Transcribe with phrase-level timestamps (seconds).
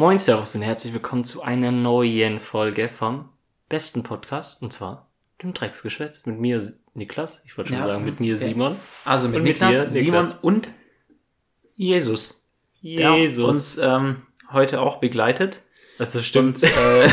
[0.00, 3.28] Moin, Servus und herzlich willkommen zu einer neuen Folge vom
[3.68, 5.10] besten Podcast und zwar
[5.42, 8.46] dem Drecksgeschwätz mit mir Niklas, ich wollte schon Ja, sagen mit mir okay.
[8.46, 8.76] Simon.
[9.04, 10.38] Also mit Und mit Niklas, dir, Simon Niklas.
[10.40, 10.68] und
[11.76, 12.48] Jesus.
[12.82, 13.46] Der Jesus.
[13.46, 15.60] uns ähm, heute auch begleitet.
[15.98, 16.62] also stimmt.
[16.62, 17.10] Und, äh,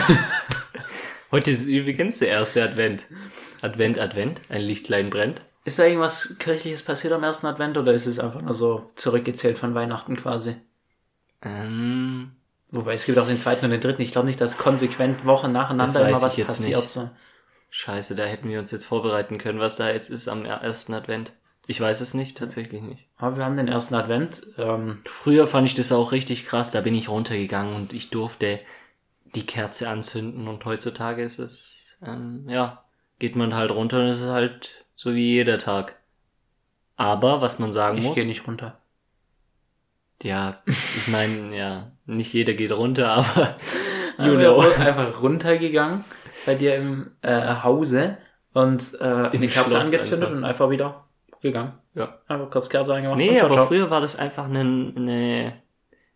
[1.31, 3.04] Heute ist übrigens der erste Advent.
[3.59, 5.41] Advent, Advent, ein Lichtlein brennt.
[5.65, 9.57] ist da irgendwas Kirchliches passiert am ersten Advent oder ist es einfach nur so zurückgezählt
[9.57, 10.55] von Weihnachten quasi?
[11.41, 12.31] Ähm,
[12.70, 14.02] Wobei es gibt auch den zweiten und den dritten.
[14.02, 16.81] Ich glaube nicht, dass konsequent Wochen nacheinander immer ich was passiert.
[16.81, 16.90] nicht.
[16.90, 17.09] So.
[17.70, 21.31] scheiße, da hätten wir uns jetzt vorbereiten können, was da jetzt ist am ersten Advent.
[21.70, 23.05] Ich weiß es nicht, tatsächlich nicht.
[23.17, 24.41] Aber wir haben den ersten Advent.
[24.57, 28.62] Ähm, Früher fand ich das auch richtig krass, da bin ich runtergegangen und ich durfte
[29.35, 32.85] die Kerze anzünden und heutzutage ist es, ähm, ja,
[33.20, 35.95] geht man halt runter und es ist halt so wie jeder Tag.
[36.95, 38.79] Aber, was man sagen ich muss, gehe nicht runter.
[40.23, 43.55] ja, ich meine, ja, nicht jeder geht runter, aber
[44.17, 44.59] you Aber wir know.
[44.84, 46.03] einfach runtergegangen
[46.45, 48.18] bei dir im äh, Hause
[48.54, 50.37] und äh, eine Kerze angezündet einfach.
[50.37, 51.05] und einfach wieder
[51.41, 51.73] gegangen.
[51.93, 52.20] Ja.
[52.27, 53.17] Einfach kurz Kerze angemacht.
[53.17, 53.67] Nee, aber ciao.
[53.67, 55.54] früher war das einfach eine, eine,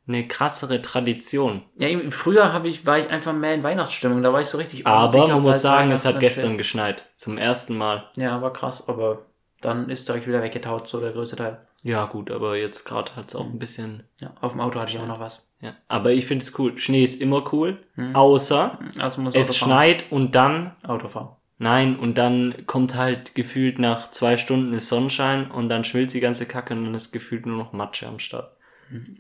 [0.08, 1.64] eine krassere Tradition.
[1.76, 4.24] Ja, eben, früher hab ich, war ich einfach mehr in Weihnachtsstimmung.
[4.24, 4.86] Da war ich so richtig.
[4.86, 7.08] oh, Aber man muss sagen, es hat gestern geschneit.
[7.16, 8.10] Zum ersten Mal.
[8.16, 9.26] Ja, war krass, aber
[9.62, 11.60] dann ist direkt wieder weggetaut, so der größte Teil.
[11.84, 14.92] Ja, gut, aber jetzt gerade hat es auch ein bisschen Ja, auf dem Auto hatte
[14.92, 15.51] ich auch noch was.
[15.62, 16.78] Ja, aber ich finde es cool.
[16.80, 18.16] Schnee ist immer cool, Mhm.
[18.16, 21.30] außer Also es schneit und dann, Auto fahren.
[21.60, 26.20] nein, und dann kommt halt gefühlt nach zwei Stunden ist Sonnenschein und dann schmilzt die
[26.20, 28.56] ganze Kacke und dann ist gefühlt nur noch Matsche am Start.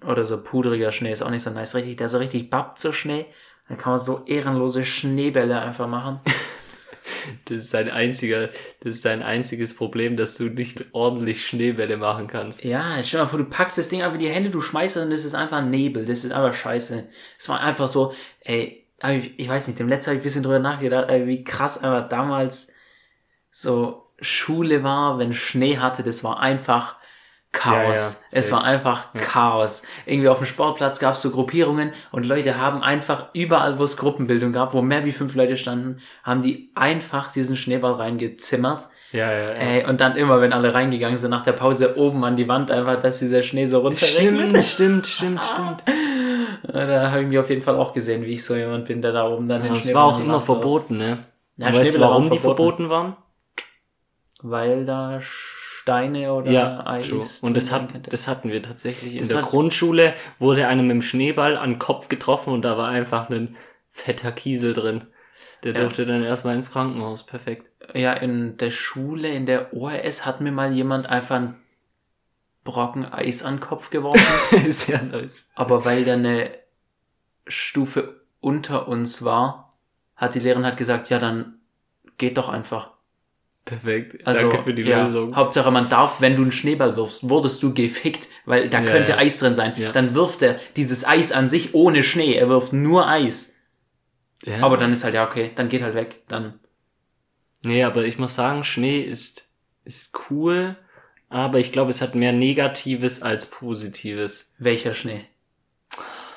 [0.05, 1.75] Oder so pudriger Schnee ist auch nicht so nice.
[1.75, 3.25] Richtig, der so richtig babbt so Schnee.
[3.69, 6.19] Dann kann man so ehrenlose Schneebälle einfach machen.
[7.45, 8.49] Das ist dein einziger,
[8.81, 12.63] das ist dein einziges Problem, dass du nicht ordentlich Schneebälle machen kannst.
[12.63, 14.97] Ja, stell dir mal vor, du packst das Ding einfach in die Hände, du schmeißt
[14.97, 16.05] es und das ist einfach Nebel.
[16.05, 17.07] Das ist einfach scheiße.
[17.37, 20.43] Es war einfach so, ey, ich, ich weiß nicht, dem letzten habe ich ein bisschen
[20.43, 22.73] drüber nachgedacht, ey, wie krass einfach damals
[23.51, 27.00] so Schule war, wenn Schnee hatte, das war einfach
[27.51, 28.21] Chaos.
[28.31, 29.21] Ja, ja, es war einfach Ja.
[29.21, 29.83] Chaos.
[30.05, 33.97] Irgendwie auf dem Sportplatz gab es so Gruppierungen und Leute haben einfach überall, wo es
[33.97, 38.87] Gruppenbildung gab, wo mehr wie fünf Leute standen, haben die einfach diesen Schneeball reingezimmert.
[39.11, 39.51] Ja, ja, ja.
[39.51, 42.71] Ey, und dann immer, wenn alle reingegangen sind, nach der Pause oben an die Wand
[42.71, 44.63] einfach, dass dieser Schnee so runterregnet.
[44.63, 44.65] Stimmt,
[45.07, 45.83] stimmt, stimmt, stimmt.
[46.71, 49.11] Da habe ich mich auf jeden Fall auch gesehen, wie ich so jemand bin, der
[49.11, 51.25] da oben dann den Ja, es Schneeball war auch immer verboten, ne?
[51.57, 53.17] Ja, weißt du, warum die verboten waren?
[54.41, 55.19] Weil da
[55.81, 57.23] Steine oder Ja, Eis true.
[57.41, 59.13] und das, hat, das hatten wir tatsächlich.
[59.13, 62.61] In Das der hat- Grundschule wurde einem mit dem Schneeball an den Kopf getroffen und
[62.61, 63.55] da war einfach ein
[63.89, 65.05] fetter Kiesel drin.
[65.63, 65.81] Der Ja.
[65.81, 67.25] durfte dann erstmal ins Krankenhaus.
[67.25, 67.71] Perfekt.
[67.95, 71.55] Ja, in der Schule, in der ORS hat mir mal jemand einfach einen
[72.63, 74.21] Brocken Eis an den Kopf geworfen.
[74.67, 75.49] ist ja nice.
[75.55, 76.51] aber weil der eine
[77.47, 79.73] Stufe unter uns war,
[80.15, 81.55] hat die Lehrerin halt gesagt, ja, dann
[82.17, 82.91] geht doch einfach.
[83.65, 84.25] Perfekt.
[84.25, 85.35] Also, Danke für die ja, Lösung.
[85.35, 89.11] Hauptsache, man darf, wenn du einen Schneeball wirfst, wurdest du gefickt, weil da Ja, könnte
[89.11, 89.17] ja.
[89.19, 89.73] Eis drin sein.
[89.77, 89.91] Ja.
[89.91, 92.33] Dann wirft er dieses Eis an sich ohne Schnee.
[92.33, 93.55] Er wirft nur Eis.
[94.43, 94.61] Ja.
[94.61, 96.23] Aber dann ist halt, ja, okay, dann geht halt weg.
[96.27, 96.55] Dann,
[97.63, 99.47] Nee, aber ich muss sagen, Schnee ist,
[99.85, 100.75] ist cool,
[101.29, 104.55] aber ich glaube, es hat mehr Negatives als Positives.
[104.57, 105.25] welcher Schnee?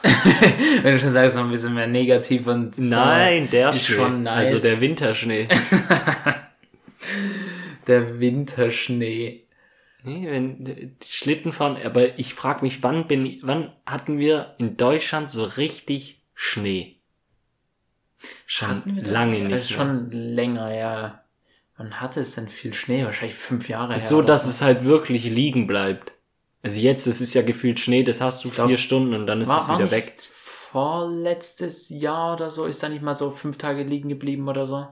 [0.83, 2.75] wenn du schon sagst, noch ein bisschen mehr negativ und.
[2.75, 2.83] so.
[2.83, 3.97] Nein, der ist Schnee.
[3.97, 4.53] schon nice.
[4.53, 5.49] Also der Winterschnee.
[7.87, 9.45] Der Winterschnee.
[10.03, 14.77] Nee, wenn die Schlitten fahren, aber ich frage mich, wann bin wann hatten wir in
[14.77, 16.97] Deutschland so richtig Schnee?
[18.47, 19.57] Schon lange nicht.
[19.57, 21.25] ist schon länger, ja.
[21.77, 23.05] Wann hatte es denn viel Schnee?
[23.05, 23.99] Wahrscheinlich fünf Jahre mehr.
[23.99, 24.09] her.
[24.09, 26.13] so, dass es halt wirklich liegen bleibt.
[26.63, 29.43] Also jetzt, es ist ja gefühlt Schnee, das hast du glaub, vier Stunden und dann
[29.43, 30.17] ist war, es wieder weg.
[30.23, 34.87] Vorletztes Jahr oder so ist da nicht mal so fünf Tage liegen geblieben oder so.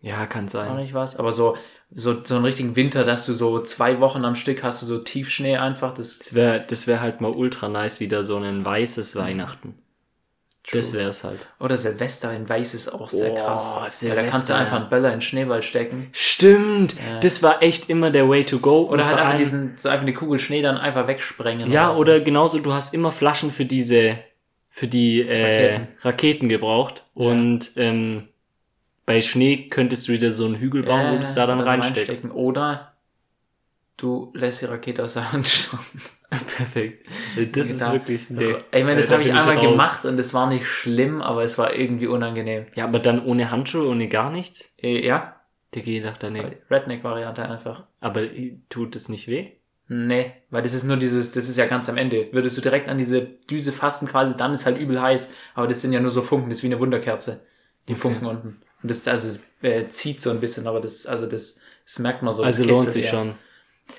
[0.00, 0.76] Ja, kann sein.
[0.76, 1.16] nicht was.
[1.16, 1.56] Aber so,
[1.94, 4.98] so, so einen richtigen Winter, dass du so zwei Wochen am Stück hast du so
[4.98, 5.94] Tiefschnee einfach.
[5.94, 9.18] Das Das wäre das wär halt mal ultra nice, wieder so ein weißes Mhm.
[9.20, 9.74] Weihnachten.
[10.72, 11.46] Das wär's halt.
[11.60, 13.76] Oder Silvester in Weiß ist auch sehr Oh, krass.
[14.02, 16.08] Weil da kannst du Silvester, einfach einen Böller in den Schneeball stecken.
[16.10, 17.20] Stimmt, Ja.
[17.20, 18.80] das war echt immer der Way to go.
[18.90, 21.70] Oder halt einfach diesen, so einfach eine Kugel Schnee dann einfach wegsprengen.
[21.70, 22.00] Ja, so.
[22.00, 24.18] oder genauso, du hast immer Flaschen für diese,
[24.68, 25.44] für die äh,
[25.76, 25.88] Raketen.
[26.02, 26.48] Raketen.
[26.48, 27.04] gebraucht.
[27.14, 27.26] Ja.
[27.26, 28.26] Und ähm,
[29.06, 31.64] bei Schnee könntest du wieder so einen Hügel bauen, wo du es da dann oder
[31.66, 32.08] so reinsteckst.
[32.10, 32.30] reinstecken.
[32.32, 32.92] Oder
[33.96, 36.02] du lässt die Rakete aus der Hand starten.
[36.56, 37.06] Perfekt.
[37.52, 38.28] Das ist wirklich.
[38.30, 38.44] Nee.
[38.46, 39.70] Also, ich meine, das Da habe ich einmal raus.
[39.70, 42.66] gemacht und es war nicht schlimm, aber es war irgendwie unangenehm.
[42.74, 44.74] Ja, aber dann ohne Handschuhe, ohne gar nichts?
[44.82, 45.36] Äh, ja,
[45.74, 46.56] Der geht doch daneben.
[46.70, 47.84] Redneck-Variante einfach.
[48.00, 49.52] Aber äh, tut es nicht weh?
[49.88, 52.28] Nee, weil das ist nur dieses, das ist ja ganz am Ende.
[52.32, 55.32] Würdest du direkt an diese Düse fassen quasi, dann ist halt übel heiß.
[55.54, 57.46] Aber das sind ja nur so Funken, das ist wie eine Wunderkerze.
[57.88, 58.00] Die Okay.
[58.00, 58.60] Funken unten.
[58.86, 62.22] Und das, also, es äh, zieht so ein bisschen, aber das, also das, das merkt
[62.22, 62.44] man so.
[62.44, 63.10] Also lohnt sich eher.
[63.10, 63.34] schon.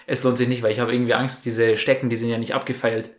[0.06, 2.56] Es lohnt sich nicht, weil ich habe irgendwie Angst, diese Stecken, die sind ja nicht
[2.56, 3.10] abgefeilt.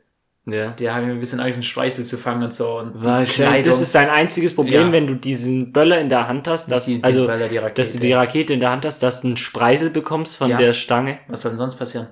[0.46, 0.70] Ja.
[0.70, 2.78] Die haben ein bisschen Angst, einen Schweißel zu fangen und so.
[2.78, 4.92] Und Wahrscheinlich, das ist dein einziges Problem, Ja.
[4.92, 8.14] wenn du diesen Böller in der Hand hast, dass, die, also, Böller, dass du die
[8.14, 10.56] Rakete in der Hand hast, dass du einen Spreisel bekommst von Ja.
[10.56, 11.18] der Stange.
[11.28, 12.08] Was soll denn sonst passieren?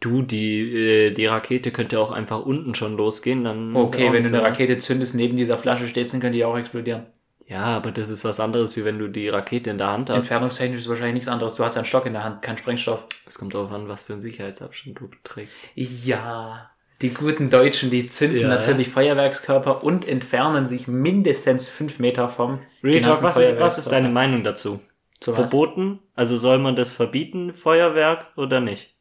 [0.00, 3.74] Du, die, äh, die Rakete könnte auch einfach unten schon losgehen, dann.
[3.74, 4.42] Okay, wenn du eine.
[4.42, 7.06] Rakete zündest, neben dieser Flasche stehst, dann könnte die auch explodieren.
[7.46, 10.16] Ja, aber das ist was anderes, wie wenn du die Rakete in der Hand hast.
[10.16, 11.56] Entfernungstechnisch ist wahrscheinlich nichts anderes.
[11.56, 13.04] Du hast ja einen Stock in der Hand, kein Sprengstoff.
[13.26, 15.58] Es kommt darauf an, was für einen Sicherheitsabstand du trägst.
[15.74, 16.70] Ja,
[17.02, 18.48] die guten Deutschen, die zünden Ja.
[18.48, 23.92] natürlich Feuerwerkskörper und entfernen sich mindestens fünf Meter vom Real Talk, was ist, was ist
[23.92, 24.08] deine.
[24.08, 24.80] Meinung dazu?
[25.20, 25.50] Zu was?
[25.50, 25.98] Verboten?
[26.14, 28.94] Also soll man das verbieten, Feuerwerk, oder nicht?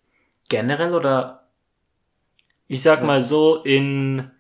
[0.50, 1.48] Generell oder
[2.68, 3.06] Ich sag Ja.
[3.06, 4.32] mal so in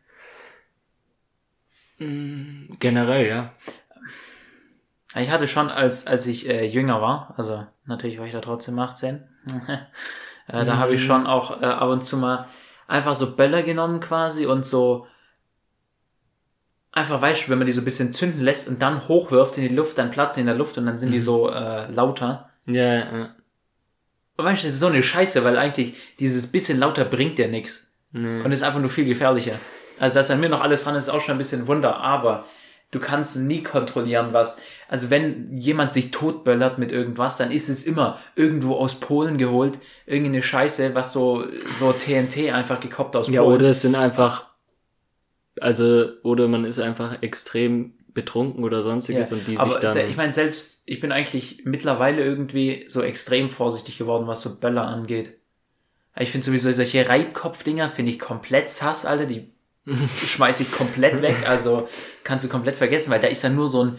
[2.00, 3.54] Mm, generell, ja.
[5.16, 8.78] Ich hatte schon, als, als ich äh, jünger war, also natürlich war ich da trotzdem
[8.80, 9.24] 18,
[10.48, 11.06] äh, da habe ich Mhm.
[11.06, 12.48] schon auch äh, ab und zu mal
[12.88, 15.08] einfach so Böller genommen quasi und so
[16.92, 19.68] einfach, weißt du, wenn man die so ein bisschen zünden lässt und dann hochwirft in
[19.68, 21.22] die Luft, dann platzen die in der Luft und dann sind die Mhm.
[21.24, 22.50] so äh, lauter.
[22.66, 23.36] Ja, ja.
[24.36, 27.48] Und weißt du, das ist so eine Scheiße, weil eigentlich dieses bisschen lauter bringt dir
[27.48, 27.88] nichts.
[28.12, 28.42] Nee.
[28.42, 29.54] Und ist einfach nur viel gefährlicher.
[30.00, 31.98] Also, dass an mir noch alles dran ist, ist auch schon ein bisschen ein Wunder,
[31.98, 32.46] aber
[32.94, 34.60] du kannst nie kontrollieren, was.
[34.88, 39.80] Also, wenn jemand sich totböllert mit irgendwas, dann ist es immer irgendwo aus Polen geholt,
[40.06, 41.44] irgendeine Scheiße, was so,
[41.80, 43.56] so TNT einfach gekoppt aus Ja, Polen.
[43.58, 44.48] oder es sind einfach,
[45.60, 50.10] also, oder man ist einfach extrem betrunken oder sonstiges und die aber sich dann.
[50.10, 54.84] ich meine, selbst, ich bin eigentlich mittlerweile irgendwie so extrem vorsichtig geworden, was so Böller
[54.84, 55.34] angeht.
[56.20, 59.53] Ich finde sowieso solche Reibkopfdinger finde ich komplett sass, Alter, die
[60.26, 61.88] schmeiß ich komplett weg, also
[62.24, 63.98] kannst du komplett vergessen, weil da ist ja nur so ein,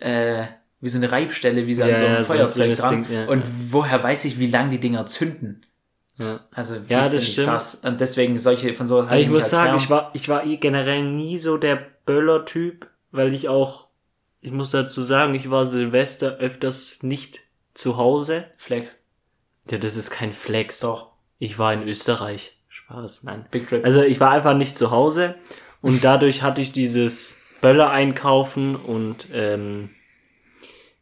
[0.00, 0.46] äh,
[0.80, 3.04] wie so eine Reibstelle, wie so, an Ja, so ein ja, so ein Feuerzeug dran.
[3.04, 5.64] Ding, ja, und woher weiß ich, wie lang die Dinger zünden?
[6.18, 6.46] ja.
[6.52, 7.46] Also, Ja, das stimmt.
[7.46, 7.74] sass.
[7.76, 9.78] Und deswegen solche, von sowas Aber ich muss halt sagen, fern.
[9.78, 13.88] ich war, ich war eh generell nie so der Böller-Typ, weil ich auch,
[14.40, 17.40] ich muss dazu sagen, ich war Silvester öfters nicht
[17.74, 18.44] zu Hause.
[18.56, 18.96] Flex.
[19.70, 20.80] Ja, das ist kein Flex.
[20.80, 21.12] Doch.
[21.38, 22.55] Ich war in Österreich.
[22.86, 23.46] Spaß, nein.
[23.50, 23.84] Big Trip.
[23.84, 25.34] Also ich war einfach nicht zu Hause
[25.82, 29.90] und dadurch hatte ich dieses Böller einkaufen und ähm,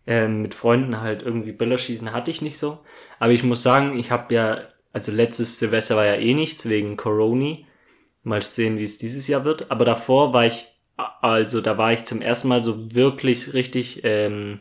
[0.07, 2.79] ähm, mit Freunden halt irgendwie Böller schießen hatte ich nicht so.
[3.19, 6.97] Aber ich muss sagen, ich habe ja, also letztes Silvester war ja eh nichts wegen
[6.97, 7.59] Corona.
[8.23, 9.71] Mal sehen, wie es dieses Jahr wird.
[9.71, 10.67] Aber davor war ich,
[10.97, 14.61] also da war ich zum ersten Mal so wirklich richtig, ähm,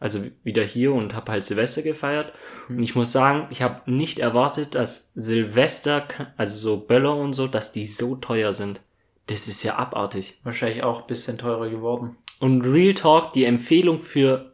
[0.00, 2.32] also wieder hier und habe halt Silvester gefeiert.
[2.68, 6.06] Und ich muss sagen, ich habe nicht erwartet, dass Silvester,
[6.36, 8.80] also so Böller und so, dass die so teuer sind.
[9.26, 10.40] Das ist ja abartig.
[10.44, 12.16] Wahrscheinlich auch ein bisschen teurer geworden.
[12.38, 14.52] Und Real Talk, die Empfehlung für,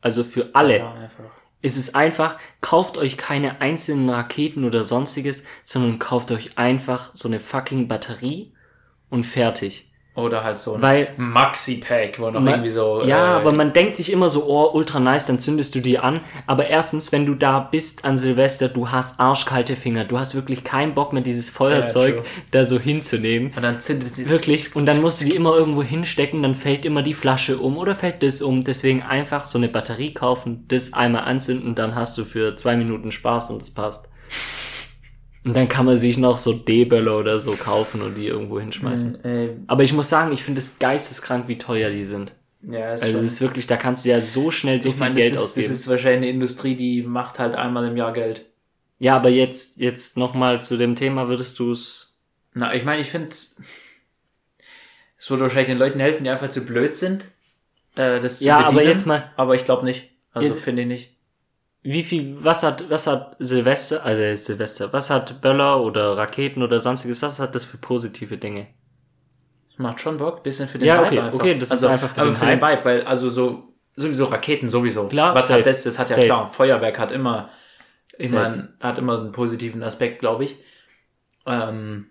[0.00, 1.10] also für alle, Ja,
[1.62, 7.28] ist es einfach, kauft euch keine einzelnen Raketen oder sonstiges, sondern kauft euch einfach so
[7.28, 8.52] eine fucking Batterie
[9.08, 9.91] und fertig.
[10.14, 13.02] Oder halt so ein Weil Maxi-Pack, wo noch Ma- irgendwie so.
[13.02, 15.98] Ja, äh, aber man denkt sich immer so, oh, ultra nice, dann zündest du die
[15.98, 16.20] an.
[16.46, 20.04] Aber erstens, wenn du da bist an Silvester, du hast arschkalte Finger.
[20.04, 22.24] Du hast wirklich keinen Bock mehr, dieses Feuerzeug true.
[22.50, 23.54] da so hinzunehmen.
[23.56, 24.76] Und dann zündet sie Wirklich.
[24.76, 27.94] Und dann musst du die immer irgendwo hinstecken, dann fällt immer die Flasche um oder
[27.94, 28.64] fällt das um.
[28.64, 33.12] Deswegen einfach so eine Batterie kaufen, das einmal anzünden, dann hast du für zwei Minuten
[33.12, 34.10] Spaß und es passt.
[35.44, 39.24] Und dann kann man sich noch so D-Böller oder so kaufen und die irgendwo hinschmeißen.
[39.24, 42.32] Äh, Aber ich muss sagen, ich finde es geisteskrank, wie teuer die sind.
[42.62, 45.00] ja, ist Also das ist wirklich, da kannst du ja so schnell so ich viel
[45.00, 45.68] meine, Geld ist, ausgeben.
[45.68, 48.46] das ist wahrscheinlich eine Industrie, die macht halt einmal im Jahr Geld.
[49.00, 52.16] ja, aber jetzt, jetzt nochmal zu dem Thema, würdest du es.
[52.54, 53.56] Na, ich meine, ich finde, es
[55.30, 57.24] würde wahrscheinlich den Leuten helfen, die einfach zu blöd sind,
[57.96, 58.92] äh, das zu Ja, aber bedienen.
[58.92, 60.08] jetzt mal, Aber ich glaube nicht.
[60.32, 61.11] Also finde ich nicht.
[61.82, 66.80] Wie viel, was hat, was hat Silvester, also Silvester, was hat Böller oder Raketen oder
[66.80, 68.68] sonstiges, was hat das für positive Dinge?
[69.70, 71.40] Das macht schon Bock, bisschen für den Ja, Vibe okay, einfach.
[71.40, 74.24] okay, das ist also, einfach für aber den für den Vibe, weil also so sowieso
[74.26, 75.08] Raketen sowieso.
[75.08, 75.60] Klar, Was safe.
[75.60, 75.82] hat das?
[75.84, 76.26] Das hat ja Safe.
[76.26, 76.48] klar.
[76.48, 77.50] Feuerwerk hat immer,
[78.20, 78.34] Safe.
[78.34, 80.56] meine, hat immer einen positiven Aspekt, glaube ich.
[81.46, 82.06] Ähm,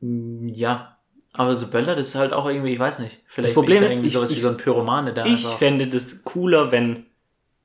[0.00, 0.96] ja,
[1.32, 3.18] aber so Böller, das ist halt auch irgendwie, ich weiß nicht.
[3.26, 5.58] Vielleicht Problem bin ich ist, ich- sowas ich- wie so ein Pyromane da Ich einfach.
[5.58, 7.06] fände das cooler, wenn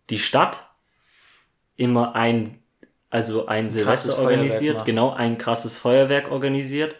[0.09, 0.67] die Stadt
[1.75, 2.59] immer ein,
[3.09, 4.85] also ein Silvester krasses Feuerwerk organisiert, macht.
[4.85, 6.95] genau, ein krasses Feuerwerk organisiert,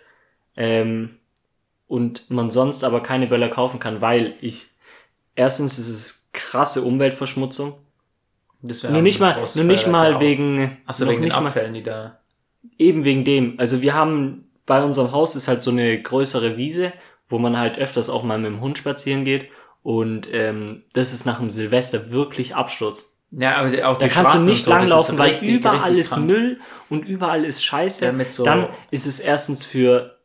[0.56, 1.18] ähm,
[1.88, 4.68] und man sonst aber keine Böller kaufen kann, weil ich,
[5.36, 7.76] erstens ist es krasse Umweltverschmutzung,
[8.62, 10.20] Das Nur nicht ein mal, nur nicht mal auch.
[10.20, 12.20] wegen, Ach so, noch wegen den nicht mal, Abfällen, die da.
[12.78, 13.60] eben wegen dem.
[13.60, 16.92] Also wir haben bei unserem Haus ist halt so eine größere Wiese,
[17.30, 19.50] wo man halt öfters auch mal mit dem Hund spazieren geht.
[19.86, 23.16] Und ähm, das ist nach dem Silvester wirklich Absturz.
[23.30, 25.50] Ja, aber auch Da die kannst du Straßen nicht und so, ist langlaufen, weil richtig,
[25.50, 26.26] überall richtig ist krank.
[26.26, 28.06] Müll und überall ist Scheiße.
[28.06, 30.18] Ja, mit so- Dann ist es erstens für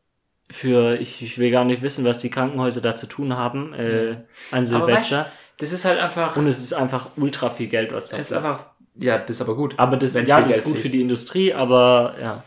[0.50, 4.16] für ich, ich will gar nicht wissen, was die Krankenhäuser da zu tun haben äh,
[4.50, 5.30] an Silvester.
[5.58, 6.36] Das ist halt einfach.
[6.36, 8.44] Und es ist einfach ultra viel Geld, was da ist fließt.
[8.46, 8.64] einfach.
[8.96, 9.74] Ja, das ist aber gut.
[9.76, 10.86] Aber das, ja, das ist gut fließt.
[10.86, 12.44] für die Industrie, aber ja,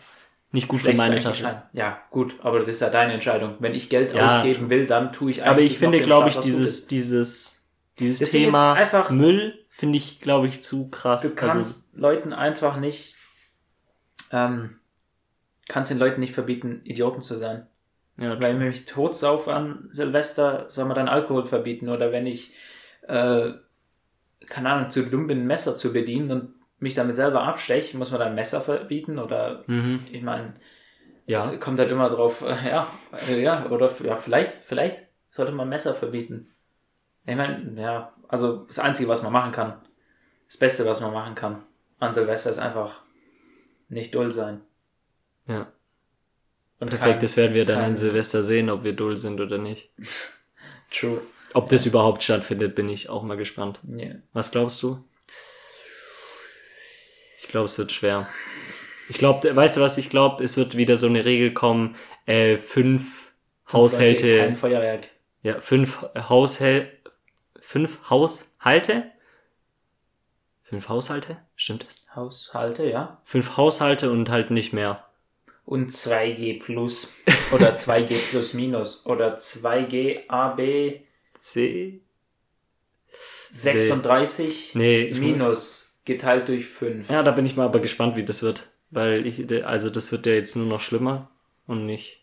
[0.54, 1.64] nicht gut Schlecht für meine Tasche.
[1.74, 3.56] Ja, gut, aber das ist ja deine Entscheidung.
[3.60, 6.38] Wenn ich Geld Ja, ausgeben will, dann tue ich eigentlich Aber ich finde, glaube ich,
[6.40, 7.68] dieses, dieses,
[8.00, 11.24] dieses ist Thema einfach- Müll finde ich, glaube ich, zu krass.
[11.24, 13.16] Du kannst Leuten einfach nicht,
[14.32, 14.76] ähm,
[15.68, 17.68] kannst den Leuten nicht verbieten, Idioten zu sein.
[18.18, 21.90] also, ja, Wenn ich totsauf an Silvester, soll man dann Alkohol verbieten.
[21.90, 22.54] Oder wenn ich,
[23.08, 23.54] äh,
[24.48, 26.54] keine Ahnung, zu dumm bin, ein Messer zu bedienen und
[26.84, 29.18] mich damit selber absteche, muss man dann ein Messer verbieten?
[29.18, 30.06] Oder, mhm.
[30.12, 30.54] ich meine,
[31.26, 31.56] ja.
[31.58, 32.88] kommt halt immer drauf, äh, ja,
[33.28, 36.54] äh, ja, oder ja, vielleicht, vielleicht sollte man Messer verbieten.
[37.26, 39.76] Ich meine, ja, also das Einzige, was man machen kann,
[40.48, 41.64] das Beste, was man machen kann
[42.04, 43.02] an Silvester ist einfach
[43.90, 44.62] nicht dull sein.
[45.48, 45.72] Ja.
[46.80, 49.58] Und Perfekt, das werden wir dann kein- an Silvester sehen, ob wir dull sind oder
[49.58, 49.92] nicht.
[50.92, 51.22] True.
[51.54, 53.80] Ob das überhaupt stattfindet, bin ich auch mal gespannt.
[53.88, 54.16] Yeah.
[54.34, 55.04] Was glaubst du?
[57.44, 58.28] Ich glaube, es wird schwer.
[59.10, 61.96] Ich glaube, weißt du was, ich glaube, es wird wieder so eine Regel kommen,
[62.26, 63.32] äh, fünf
[63.72, 65.10] Haushalte, Kein Feuerwerk.
[65.44, 66.90] ja, fünf Haushälte,
[67.60, 69.12] fünf Haushalte?
[70.64, 71.38] Fünf Haushalte?
[71.56, 72.08] Stimmt das?
[72.16, 73.22] Haushalte, ja.
[73.26, 75.06] Fünf Haushalte und halt nicht mehr.
[75.66, 77.14] Und 2G plus.
[77.52, 79.06] Oder 2G plus minus.
[79.06, 81.02] Oder 2G AB
[81.38, 82.02] C?
[83.50, 87.10] 36 Nee, minus geteilt durch 5.
[87.10, 88.68] Ja, da bin ich mal aber gespannt, wie das wird.
[88.92, 91.30] Weil ich, also das wird ja jetzt nur noch schlimmer
[91.66, 92.22] und nicht.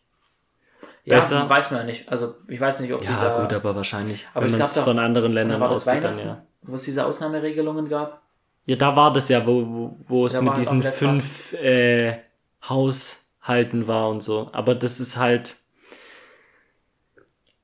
[1.05, 1.49] Ja, besser.
[1.49, 2.09] weiß man ja nicht.
[2.09, 3.43] Also ich weiß nicht, ob die Ja, da...
[3.43, 4.27] gut, aber wahrscheinlich.
[4.35, 6.45] Aber es gab es doch- von anderen Ländern war das ausgeht, dann ja.
[6.63, 8.21] wo es diese Ausnahmeregelungen gab?
[8.67, 10.95] Ja, da war das ja, wo, wo, wo es Da mit halt diesen krass.
[10.95, 12.19] fünf äh,
[12.69, 14.51] Haushalten war und so.
[14.53, 15.57] Aber das ist halt.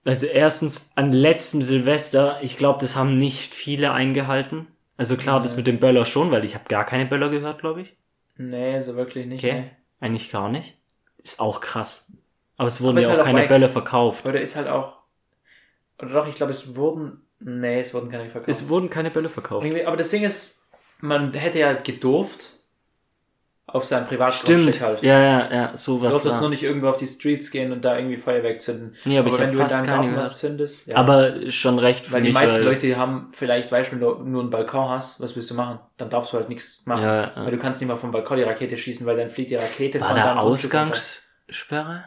[0.04, 4.68] Also erstens, an letztem Silvester, ich glaube, das haben nicht viele eingehalten.
[4.96, 5.58] Also klar, das Nee.
[5.58, 7.96] mit dem Böller schon, weil ich habe gar keine Böller gehört, glaube ich.
[8.36, 9.44] Nee, so wirklich nicht.
[9.44, 9.60] Okay.
[9.62, 9.70] Nee.
[10.00, 10.76] Eigentlich gar nicht.
[11.22, 12.16] Ist auch krass.
[12.56, 13.48] Aber es wurden Aber ja auch halt auch keine wack.
[13.48, 14.26] Böller verkauft.
[14.26, 14.98] Oder ist halt auch...
[15.98, 17.22] Oder doch, ich glaube, es wurden...
[17.38, 18.48] Nee, es wurden keine verkauft.
[18.48, 19.66] Es wurden keine Böller verkauft.
[19.86, 20.66] Aber das Ding ist,
[21.00, 22.55] man hätte ja gedurft
[23.76, 24.80] auf seinem Privatgrundstück Stimmt.
[24.80, 25.02] halt.
[25.02, 26.40] Ja, ja, ja, Du sowas durftest war.
[26.40, 28.94] nur nicht irgendwo auf die Streets gehen und da irgendwie Feuerwerk zünden.
[29.04, 30.96] Nee, aber ich wenn du in deinem Garten was zündest, ja.
[30.96, 34.14] Aber schon recht weil die mich, meisten weil, Leute haben vielleicht, weißt du, wenn du
[34.24, 35.78] nur einen Balkon hast, was willst du machen?
[35.96, 37.02] Dann darfst du halt nichts machen.
[37.02, 37.32] Ja, ja.
[37.36, 40.00] Weil du kannst nicht mal vom Balkon die Rakete schießen, weil dann fliegt die Rakete
[40.00, 40.38] War von deinem.
[40.38, 42.04] Ausgangssperre?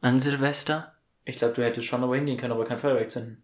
[0.00, 0.94] An Silvester?
[1.24, 3.42] Ich glaube, du hättest schon irgendwo hingehen können, aber kein Feuerwerk zünden.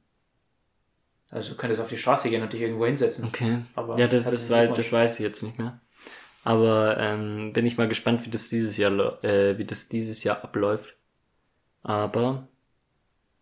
[1.30, 3.26] Also du könntest auf die Straße gehen und dich irgendwo hinsetzen.
[3.26, 3.58] Okay.
[3.74, 5.80] Aber ja, das, das, herzlichen weiß, das weiß ich jetzt nicht mehr.
[6.46, 10.44] Aber ähm, bin ich mal gespannt, wie das dieses Jahr äh, wie das dieses Jahr
[10.44, 10.94] abläuft.
[11.82, 12.46] Aber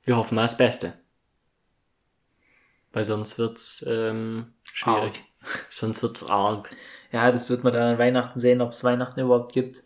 [0.04, 0.94] wir hoffen mal das Beste.
[2.94, 5.22] Weil sonst wird's ähm, schwierig.
[5.68, 6.74] Sonst wird's arg.
[7.12, 9.82] Ja, das wird man dann an Weihnachten sehen, ob es Weihnachten überhaupt gibt.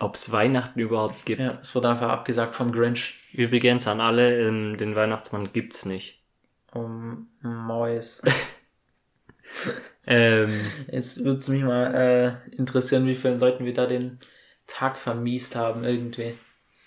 [0.00, 1.40] Ob's Weihnachten überhaupt gibt.
[1.40, 3.20] Ja, es wurde einfach abgesagt vom Grinch.
[3.32, 6.20] Übrigens an alle, ähm, den Weihnachtsmann gibt's nicht.
[6.72, 8.22] Um Mäus.
[10.06, 10.50] Ähm,
[10.90, 14.18] Jetzt würde es mich mal äh, interessieren, wie vielen Leuten wir da den
[14.66, 16.34] Tag vermiest haben irgendwie.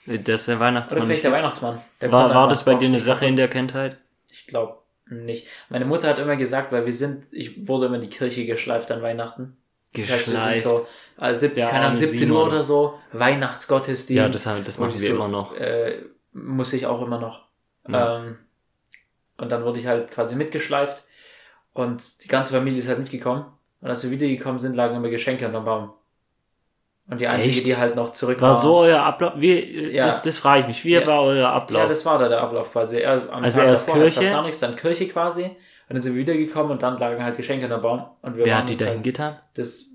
[0.05, 1.03] das ist der Oder Weihnachtsmann.
[1.05, 1.81] vielleicht der Weihnachtsmann.
[2.01, 3.00] Der war war das bei dir eine.
[3.00, 3.97] Sache in der Kindheit?
[4.31, 4.77] Ich glaube
[5.09, 5.47] nicht.
[5.69, 8.91] Meine Mutter hat immer gesagt, weil wir sind, ich wurde immer in die Kirche geschleift
[8.91, 9.57] an Weihnachten.
[9.93, 10.63] Das heißt, wir sind Geschleift.
[10.63, 10.88] so,
[11.19, 12.38] äh, sieb, keine Ahnung, arme 17 Simon.
[12.38, 14.17] Uhr oder so, Weihnachtsgottesdienst.
[14.17, 15.55] Ja, das, haben- das machen ich wir so, immer noch.
[15.55, 17.47] Äh, muss ich auch immer noch.
[17.88, 18.17] Ja.
[18.25, 18.38] Ähm,
[19.38, 21.03] und dann wurde ich halt quasi mitgeschleift
[21.77, 23.46] und die ganze Familie ist halt mitgekommen.
[23.81, 25.89] Und als wir wiedergekommen sind, lagen immer Geschenke unter dem Baum.
[27.10, 27.67] Und die einzige, Echt?
[27.67, 29.34] die halt noch zurück War so euer Ablauf?
[29.38, 30.07] Wie, Ja.
[30.07, 30.84] das, das frage ich mich.
[30.84, 31.07] Wie Ja.
[31.07, 31.84] war euer Ablauf?
[31.84, 32.98] Ja, das war da der Ablauf quasi.
[32.98, 34.19] Er, am Also Tag erst davor Kirche?
[34.22, 35.43] fast gar nichts, dann Kirche quasi.
[35.43, 35.55] Und
[35.96, 38.05] dann sind wir wiedergekommen und dann lagen halt Geschenke unter dem Baum.
[38.22, 39.38] Und wir Wer hat die uns da halt, hingetan?
[39.53, 39.86] Das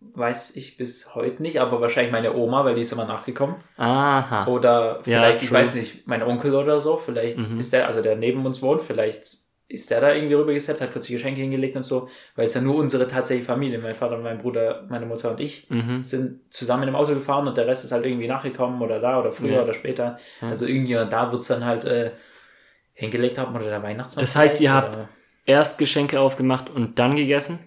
[0.00, 3.56] weiß ich bis heute nicht, aber wahrscheinlich meine Oma, weil die ist immer nachgekommen.
[3.76, 4.46] Aha.
[4.46, 5.58] Oder vielleicht, ich true.
[5.58, 7.60] weiß nicht, mein Onkel oder so, vielleicht Mhm.
[7.60, 9.36] ist der, also der neben uns wohnt, vielleicht
[9.68, 12.60] ist der da irgendwie rübergesetzt, hat kurz die Geschenke hingelegt und so, weil es ja
[12.60, 16.04] nur unsere tatsächliche Familie, mein Vater, mein Bruder, meine Mutter und ich, Mhm.
[16.04, 19.32] sind zusammen im Auto gefahren und der Rest ist halt irgendwie nachgekommen oder da oder
[19.32, 19.62] früher Ja.
[19.64, 20.18] oder später.
[20.40, 20.48] Ja.
[20.48, 22.12] Also irgendjemand da wird's dann halt äh,
[22.92, 24.22] hingelegt haben oder der Weihnachtsmann.
[24.24, 24.98] Das heißt, ihr habt-
[25.48, 27.60] Erst Geschenke aufgemacht und dann gegessen?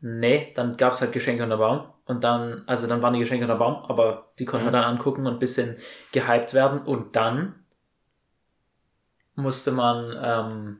[0.00, 1.82] Nee, dann gab's halt Geschenke unter Baum.
[2.06, 4.72] Und dann, also dann waren die Geschenke unter Baum, aber die konnten Ja.
[4.72, 5.76] wir dann angucken und ein bisschen
[6.12, 6.80] gehypt werden.
[6.80, 7.54] Und dann
[9.34, 10.78] musste man ähm,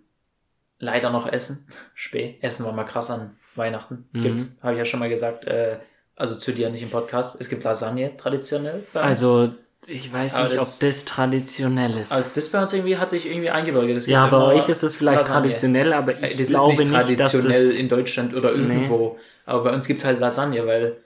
[0.79, 1.67] leider noch essen.
[1.95, 2.43] Spät.
[2.43, 4.09] Essen war mal krass an Weihnachten.
[4.13, 4.23] Mhm.
[4.23, 5.45] Gibt's, habe ich ja schon mal gesagt.
[5.47, 5.79] Äh,
[6.17, 7.41] also zu dir nicht im Podcast.
[7.41, 8.85] Es gibt Lasagne traditionell.
[8.93, 9.09] Bei uns.
[9.09, 9.55] Also,
[9.87, 12.13] ich weiß Aber nicht, das- ob das traditionell ist.
[12.13, 13.97] Also das bei uns irgendwie hat sich irgendwie eingebürgert.
[13.97, 15.43] Es ja, gibt bei euch ist es vielleicht Lasagne.
[15.43, 18.53] traditionell, aber Äh, ich Das glaube ist nicht nicht, dass traditionell es, in Deutschland oder
[18.53, 19.19] irgendwo.
[19.47, 20.99] Aber bei uns gibt's halt Lasagne, weil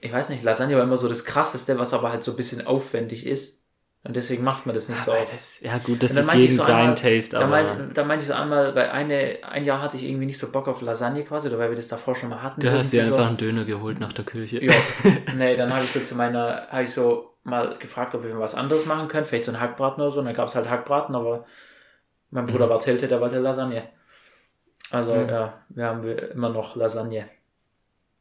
[0.00, 2.66] ich weiß nicht, Lasagne war immer so das krasseste, was aber halt so ein bisschen
[2.66, 3.62] aufwendig ist.
[4.06, 5.34] Und deswegen macht man das nicht so oft.
[5.34, 8.22] das, ja gut, das ist jedem so sein einmal- Taste, Da aber meinte, da meinte
[8.22, 11.24] ich so einmal, weil eine, ein Jahr hatte ich irgendwie nicht so Bock auf Lasagne
[11.24, 12.60] quasi, oder weil wir das davor schon mal hatten.
[12.60, 13.22] du hast dir einfach so.
[13.24, 14.62] einen Döner geholt nach der Kirche.
[14.64, 14.74] Ja,
[15.36, 18.54] nee, dann habe ich so zu meiner, habe ich so mal gefragt, ob wir was
[18.54, 20.20] anderes machen können, vielleicht so einen Hackbraten oder so.
[20.20, 21.44] Und dann gab's halt Hackbraten, aber
[22.30, 22.70] mein Bruder Mhm.
[22.70, 23.88] war Tilte, der wollte Lasagne.
[24.92, 25.28] Also Mhm.
[25.28, 27.28] ja, wir haben wir immer noch Lasagne.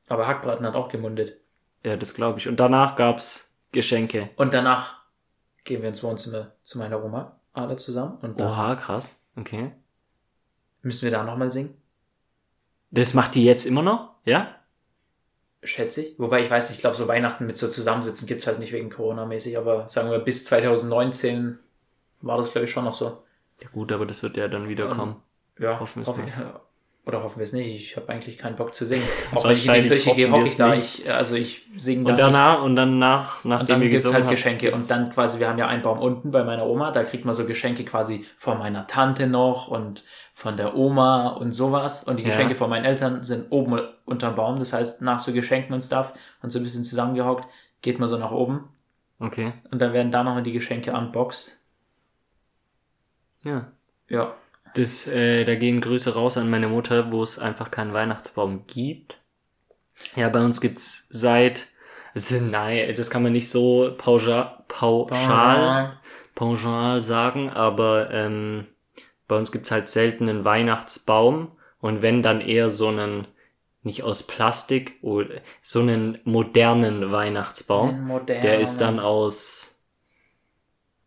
[0.07, 1.37] Aber Hackbraten hat auch gemundet.
[1.83, 2.47] Ja, das glaube ich.
[2.47, 4.29] Und danach gab's Geschenke.
[4.35, 5.04] Und danach
[5.65, 8.17] gehen wir ins Wohnzimmer zu meiner Oma, alle zusammen.
[8.21, 9.21] Und dann Oha, krass.
[9.35, 9.71] Okay.
[10.81, 11.75] müssen wir da nochmal singen,
[12.91, 14.11] Das macht die jetzt immer noch?
[14.23, 14.55] Ja?
[15.63, 16.19] schätze ich.
[16.19, 18.91] Wobei ich weiß nicht, ich glaube, so Weihnachten mit so Zusammensitzen gibt's halt nicht wegen
[18.91, 21.57] Corona-mäßig, aber sagen wir, bis 2019
[22.21, 23.23] war das, glaube ich, schon noch so.
[23.59, 25.15] Ja gut, aber das wird ja dann wieder Und- kommen.
[25.57, 26.07] Ja, Hoffen ich,
[27.05, 27.67] oder hoffen wir es nicht.
[27.75, 29.07] Ich habe eigentlich keinen Bock zu singen.
[29.35, 30.75] Auch wenn ich in die Kirche gehe, hocke ich da.
[30.75, 30.99] nicht.
[30.99, 33.45] Ich, also ich singe da Und danach, und dann nach, nicht.
[33.45, 34.73] Und nachdem dann wir gibt's halt Geschenke.
[34.73, 37.35] Und dann quasi, wir haben ja einen Baum unten bei meiner Oma, da kriegt man
[37.35, 42.03] so Geschenke quasi von meiner Tante noch und von der Oma und sowas.
[42.03, 42.29] Und die Ja.
[42.29, 44.59] Geschenke von meinen Eltern sind oben unterm Baum.
[44.59, 47.45] Das heißt, nach so Geschenken und Stuff und so ein bisschen zusammengehockt,
[47.81, 48.67] geht man so nach oben.
[49.19, 49.53] Okay.
[49.71, 51.61] Und dann werden da nochmal die Geschenke unboxed.
[53.43, 53.67] Ja.
[54.09, 54.33] Ja.
[54.75, 59.17] Das, äh, da gehen Grüße raus an meine Mutter, wo es einfach keinen Weihnachtsbaum gibt.
[60.15, 61.67] Ja, bei uns gibt's seit,
[62.13, 65.97] es sind, nein, das kann man nicht so pauschal, pauschal,
[66.35, 68.67] pauschal sagen, aber ähm,
[69.27, 73.27] bei uns gibt's halt selten einen Weihnachtsbaum und wenn dann eher so einen,
[73.83, 77.89] nicht aus Plastik, oder so einen modernen Weihnachtsbaum.
[77.89, 79.81] Ein moderner- Der ist dann aus,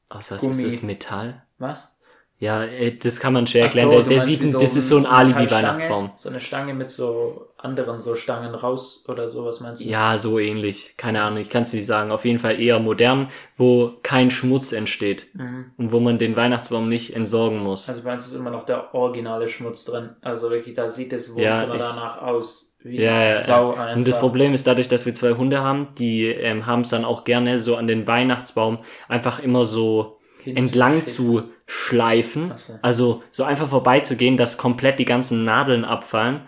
[0.08, 0.62] aus was Gummi.
[0.62, 1.42] ist das, Metall?
[1.58, 1.97] Was?
[2.40, 4.04] Ja, äh, das kann man schwer Ach so, erklären.
[4.04, 6.10] der der sieht, wie das ist so ein Alibi-Weihnachtsbaum.
[6.16, 9.86] So eine Stange mit so anderen so Stangen raus oder sowas meinst du?
[9.86, 10.94] Ja, so ähnlich.
[10.96, 12.12] Keine Ahnung, ich kann es nicht sagen.
[12.12, 15.72] Auf jeden Fall eher modern, wo kein Schmutz entsteht Mhm.
[15.76, 17.88] und wo man den Weihnachtsbaum nicht entsorgen muss.
[17.88, 20.10] Also bei uns ist immer noch der originale Schmutz drin.
[20.22, 23.82] Also wirklich, da sieht das Ja, Wohnzimmer ich- danach aus wie Ja, ja, Sau ja.
[23.82, 23.96] einfach.
[23.96, 27.04] Und das Problem ist dadurch, dass wir zwei Hunde haben, die ähm, haben es dann
[27.04, 30.17] auch gerne so an den Weihnachtsbaum einfach immer so
[30.56, 32.52] entlang zu schleifen.
[32.56, 32.74] So.
[32.82, 36.40] Also so einfach vorbeizugehen, dass komplett die ganzen Nadeln abfallen.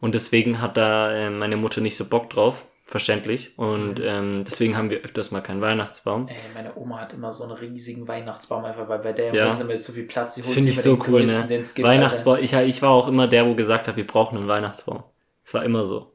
[0.00, 2.64] Und deswegen hat da äh, meine Mutter nicht so Bock drauf.
[2.88, 3.58] Verständlich.
[3.58, 4.04] Und Mhm.
[4.04, 6.28] ähm, deswegen haben wir öfters mal keinen Weihnachtsbaum.
[6.28, 9.48] Ey, meine Oma hat immer so einen riesigen Weihnachtsbaum einfach, weil bei der im Ja.
[9.48, 10.36] Wohnzimmer ist so viel Platz.
[10.36, 11.84] Holt finde ich so cool, größten, ne?
[11.84, 15.02] Weihnachtsbaum, ich, ich war auch immer der, wo gesagt hat, wir brauchen einen Weihnachtsbaum.
[15.44, 16.12] Es war immer so.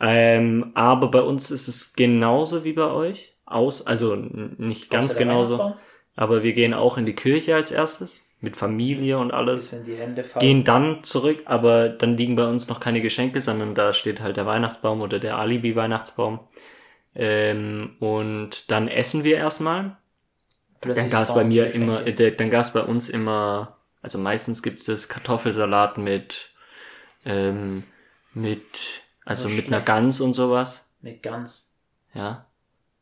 [0.00, 3.36] Ähm, aber bei uns ist es genauso wie bei euch.
[3.44, 5.74] Aus, also nicht ganz genauso.
[6.16, 8.26] Aber wir gehen auch in die Kirche als erstes.
[8.42, 9.74] Mit Familie und alles.
[10.38, 14.38] Gehen dann zurück, aber dann liegen bei uns noch keine Geschenke, sondern da steht halt
[14.38, 16.40] der Weihnachtsbaum oder der Alibi-Weihnachtsbaum.
[17.14, 19.96] Ähm, und dann essen wir erstmal.
[20.80, 24.62] Plötzlich Dann gab's bei spawnen mir immer, äh, dann gab's bei uns immer, also meistens
[24.62, 26.50] gibt's das Kartoffelsalat mit,
[27.26, 27.84] ähm,
[28.32, 28.62] mit,
[29.26, 29.82] also Also mit einer.
[29.82, 30.90] Gans und sowas.
[31.02, 31.70] Eine Gans.
[32.14, 32.46] Ja.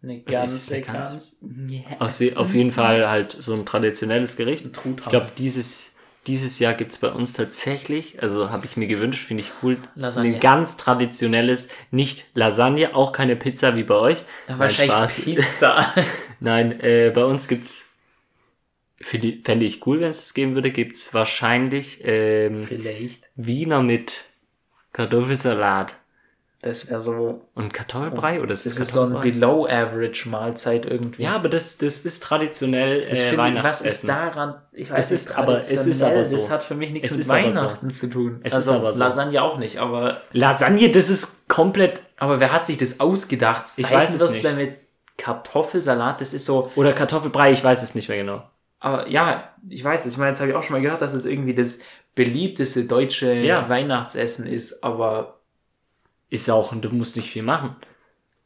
[0.03, 1.39] Eine ganze eine Gans?
[1.41, 1.71] Gans.
[1.71, 1.83] Yeah.
[2.01, 4.65] Auf, je- auf jeden Fall halt so ein traditionelles Gericht.
[4.65, 5.05] Ein Truthahn.
[5.05, 5.93] Ich glaube, dieses,
[6.27, 10.35] dieses Jahr gibt's bei uns tatsächlich, also habe ich mir gewünscht, finde ich cool, Lasagne.
[10.37, 14.23] ein ganz traditionelles, nicht Lasagne, auch keine Pizza wie bei euch.
[14.49, 15.15] Ja, wahrscheinlich Spaß.
[15.15, 15.95] Pizza.
[16.41, 17.97] Nein, äh, bei uns gibt's,
[19.01, 23.25] für die, fände ich cool, wenn es das geben würde, gibt's wahrscheinlich ähm, Vielleicht.
[23.35, 24.25] Wiener mit
[24.93, 25.97] Kartoffelsalat
[26.61, 27.43] Das wäre so.
[27.55, 29.21] und Kartoffelbrei oder ist Das das ist so ein?
[29.21, 31.23] Below-Average-Mahlzeit irgendwie.
[31.23, 34.57] Ja, aber das, das ist traditionell Das äh, ich- was ist daran?
[34.73, 36.37] Ich weiß Das nicht, ist aber- es ist aber so.
[36.37, 37.47] Das hat für mich nichts Es mit aber so.
[37.47, 38.41] Weihnachten zu tun.
[38.43, 38.99] Es also ist aber so.
[38.99, 43.65] Lasagne auch nicht, aber, Lasagne, das ist komplett, aber wer hat sich das ausgedacht?
[43.77, 44.57] Ich weiß es nicht.
[44.57, 44.77] mit
[45.17, 48.43] Kartoffelsalat, das ist so, oder Kartoffelbrei, ich weiß es nicht mehr genau.
[48.81, 50.13] aber ja, ich weiß es.
[50.13, 51.81] Ich meine, das habe ich auch schon mal gehört, dass es irgendwie das
[52.15, 53.69] beliebteste deutsche Ja.
[53.69, 55.38] Weihnachtsessen ist, aber
[56.31, 57.77] Ist auch, und du musst nicht viel machen.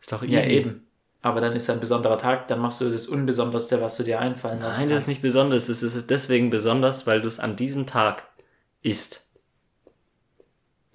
[0.01, 0.35] Ist doch easy.
[0.35, 0.87] ja eben.
[1.21, 4.61] Aber dann ist ein besonderer Tag, dann machst du das Unbesonderste, was du dir einfallen
[4.61, 4.81] lässt.
[4.81, 5.69] Nein, das ist nicht besonders.
[5.69, 8.25] Es ist deswegen besonders, weil du es an diesem Tag
[8.83, 9.29] isst.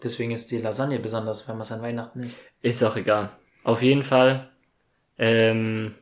[0.04, 2.40] Deswegen ist die Lasagne besonders, wenn man es an Weihnachten isst.
[2.62, 3.30] Ist auch egal.
[3.64, 4.50] Auf jeden Fall
[5.18, 5.96] ähm,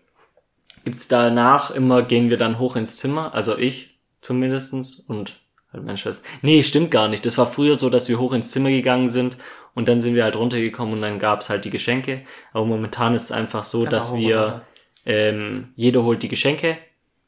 [0.83, 5.39] gibt's danach immer, gehen wir dann hoch ins Zimmer, also ich zumindestens und
[5.71, 6.25] halt meine Schwester.
[6.41, 7.25] Nee, stimmt gar nicht.
[7.25, 9.37] Das war früher so, dass wir hoch ins Zimmer gegangen sind
[9.75, 12.21] und dann sind wir halt runtergekommen und dann gab's halt die Geschenke.
[12.53, 14.61] Aber momentan ist es einfach so, Einfach dass wir, runter.
[15.05, 16.77] ähm, jeder holt die Geschenke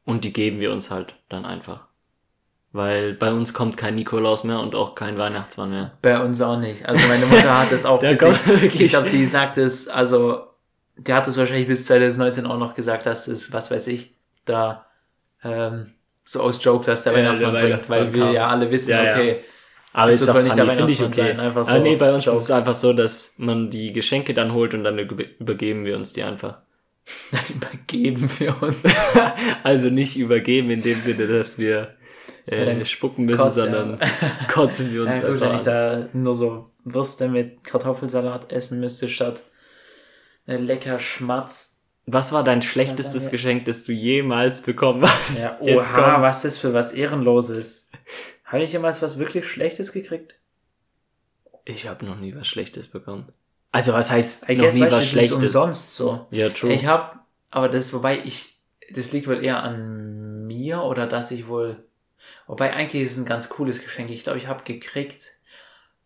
[0.05, 1.87] und die geben wir uns halt dann einfach.
[2.73, 5.91] Weil bei uns kommt kein Nikolaus mehr und auch kein Weihnachtsmann mehr.
[6.01, 6.85] Bei uns auch nicht.
[6.87, 10.43] Also meine Mutter hat es auch kommt ich, glaube, die sagt es, also
[10.97, 14.13] die hat es wahrscheinlich bis 2019 auch noch gesagt, dass es, was weiß ich,
[14.45, 14.85] da
[15.43, 18.33] ähm, so aus Joke, dass der Ja, Weihnachtsmann der bringt, Weihnachtsmann weil wir kam.
[18.33, 19.35] ja alle wissen, Ja, ja.
[19.97, 21.11] Aber Es ist wohl nicht finde ich okay.
[21.15, 22.37] sein, einfach ah, so nee, bei uns Joke.
[22.37, 25.95] ist es einfach so, dass man die Geschenke dann holt und dann über- übergeben wir
[25.97, 26.59] uns die einfach.
[27.31, 28.77] dann übergeben wir uns.
[29.63, 31.95] also nicht übergeben in dem Sinne, dass wir
[32.45, 33.63] äh, Ja, dann spucken müssen, kotzt, ja.
[33.63, 33.97] sondern
[34.53, 39.09] kotzen wir uns Ja, gut, wenn ich da nur so Würste mit Kartoffelsalat essen müsste,
[39.09, 39.41] statt
[40.45, 41.81] eine lecker Schmatz.
[42.05, 45.39] Was war dein schlechtestes Geschenk, das du jemals bekommen hast?
[45.39, 47.86] Ja, oha, was das für was Ehrenloses.
[48.47, 50.35] Habe ich jemals was wirklich Schlechtes gekriegt?
[51.65, 53.27] Ich habe noch nie was Schlechtes bekommen.
[53.71, 55.33] Also was heißt I noch guess, nie weißt was Schlechtes?
[55.37, 56.25] umsonst so.
[56.31, 56.71] Ja, true.
[56.71, 57.19] Ich habe,
[57.51, 58.57] aber das, wobei ich,
[58.93, 61.83] das liegt wohl eher an mir oder dass ich wohl,
[62.47, 64.09] wobei eigentlich ist es ein ganz cooles Geschenk.
[64.09, 65.33] Ich glaube, ich habe gekriegt,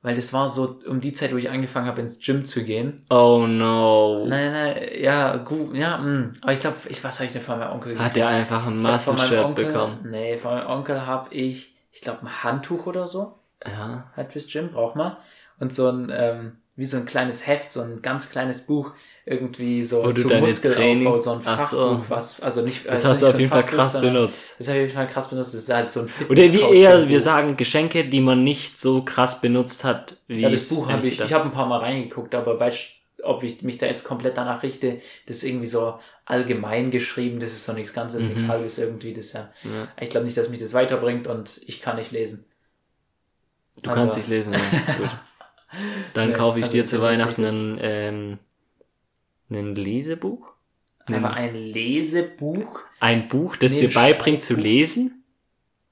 [0.02, 2.96] weil das war so um die Zeit, wo ich angefangen habe, ins Gym zu gehen.
[3.12, 4.26] oh no.
[4.26, 6.32] Nein, nein, ja, gut, ja, mh.
[6.42, 8.84] aber ich glaube, ich, was habe ich denn von meinem Onkel Hat er einfach ein
[8.84, 10.00] Onkel- bekommen?
[10.10, 13.36] Nee, von meinem Onkel habe ich, ich glaube, ein Handtuch oder so.
[13.66, 14.12] Ja.
[14.16, 15.18] Halt fürs Gym, braucht man.
[15.60, 18.92] Und so ein, ähm, wie so ein kleines Heft, so ein ganz kleines Buch,
[19.26, 22.10] irgendwie so Wo du zu deine Muskelaufbau, so ein Ach Fachbuch, so.
[22.10, 24.56] was, also nicht, Das also hast nicht du auf so jeden Fall Fachbuch, krass benutzt.
[24.58, 26.54] Das habe ich auf jeden Fall krass benutzt, das ist halt so ein Fitness Oder
[26.54, 30.68] wie eher, wir sagen, Geschenke, die man nicht so krass benutzt hat, wie Ja, das
[30.70, 32.80] Buch habe ich, ich habe ein paar Mal reingeguckt, aber weißt
[33.24, 36.00] ob ich mich da jetzt komplett danach richte, das ist irgendwie so
[36.32, 38.48] allgemein geschrieben, das ist so nichts Ganzes, nichts Mhm.
[38.48, 39.88] Halbes irgendwie, das ja, Ja.
[40.00, 42.46] ich glaube nicht, dass mich das weiterbringt und ich kann nicht lesen.
[43.84, 44.60] Du Also- kannst nicht lesen, ja.
[44.98, 45.10] Gut.
[46.14, 48.40] Dann Nee, kaufe ich also dir zu Weihnachten ein, ähm,
[49.50, 50.48] ein Lesebuch.
[51.06, 52.80] Ein, Aber ein Lesebuch?
[53.00, 55.24] ein Buch, das dir beibringt zu lesen?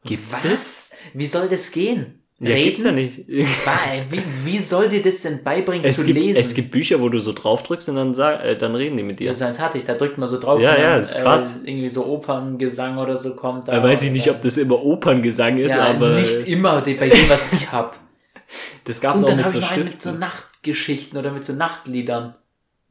[0.03, 0.43] Gibt's das?
[0.43, 0.95] Was?
[1.13, 2.18] Wie soll das gehen?
[2.41, 3.25] Ja, gibt's ja Reden?
[3.27, 3.27] nicht.
[4.09, 6.39] Wie, wie soll dir das denn beibringen Es zu gibt, lesen?
[6.41, 9.03] es gibt Bücher, wo du so drauf drückst und dann, sag, äh, dann reden die
[9.03, 9.25] mit dir.
[9.27, 11.15] ja, so eins hatte ich, da drückt man so drauf Ja, und ja, dann, ist
[11.15, 11.59] krass.
[11.65, 13.83] Äh, irgendwie so Operngesang oder so kommt da.
[13.83, 17.51] Weiß ich nicht, ob das immer Operngesang ist, ja, aber nicht immer bei dem, was
[17.51, 17.97] ich hab.
[18.85, 20.11] das gab's Und auch dann mit so einen mit so.
[20.11, 22.35] Nachtgeschichten oder mit so Nachtliedern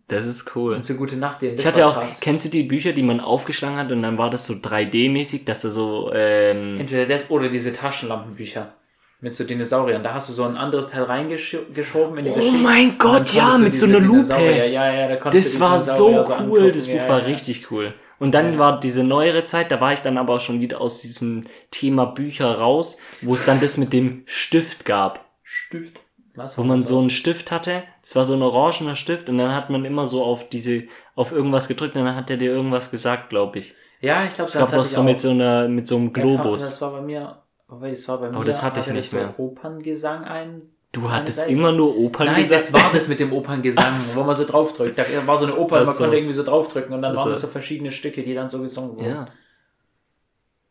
[0.08, 0.74] Das ist cool.
[0.74, 1.54] und so gute Nachtlieder.
[1.56, 2.20] Das Ich hatte auch, krass.
[2.20, 5.62] kennst du die Bücher, die man aufgeschlagen hat und dann war das so 3D-mäßig, dass
[5.62, 8.74] da so, ähm, Entweder das oder diese Taschenlampenbücher
[9.20, 10.02] mit so Dinosauriern.
[10.02, 12.62] Da hast du so ein anderes Teil reingeschoben in diese Oh Schicht.
[12.62, 14.32] mein Und Gott, ja, mit so einer Lupe.
[14.32, 16.72] Ja, ja, da das war so cool, angucken.
[16.74, 17.24] das Buch ja, war ja.
[17.26, 17.94] richtig cool.
[18.20, 18.58] Und dann Ja.
[18.58, 22.06] war diese neuere Zeit, da war ich dann aber auch schon wieder aus diesem Thema
[22.06, 25.24] Bücher raus, wo es dann das mit dem Stift gab.
[25.42, 26.00] Stift.
[26.34, 29.38] Was Wo man das so einen Stift hatte, das war so ein orangener Stift und
[29.38, 30.84] dann hat man immer so auf diese,
[31.16, 33.74] auf irgendwas gedrückt und dann hat der dir irgendwas gesagt, glaube ich.
[34.00, 36.80] Ja, ich glaube, Das gab's auch so mit so einer, mit so einem Das Globus.
[36.80, 38.44] war bei mir, wobei das war bei Aber mir.
[38.44, 39.38] das hatte ich nicht so mehr.
[39.38, 40.62] Operngesang ein.
[40.92, 41.52] Du hattest Seite.
[41.52, 44.98] immer nur Opern Nein, das war das mit dem Operngesang, wo man so draufdrückt.
[44.98, 46.02] Da war so eine Oper, Ach man so.
[46.04, 47.30] konnte irgendwie so draufdrücken und dann waren so.
[47.30, 49.06] das so verschiedene Stücke, die dann so gesungen wurden.
[49.10, 49.28] Ja.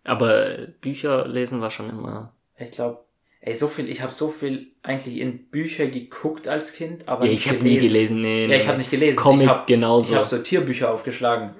[0.03, 2.33] Aber Bücher lesen war schon immer.
[2.57, 2.99] Ich glaube,
[3.41, 7.31] ey, so viel, ich habe so viel eigentlich in Bücher geguckt als Kind, aber Ja,
[7.31, 7.93] nicht ich habe nie gelesen.
[7.93, 8.41] gelesen, nee.
[8.43, 8.55] Ja, nee.
[8.57, 9.17] ich habe nicht gelesen.
[9.17, 10.11] Comic ich habe genauso.
[10.13, 11.51] ich hab so Tierbücher aufgeschlagen.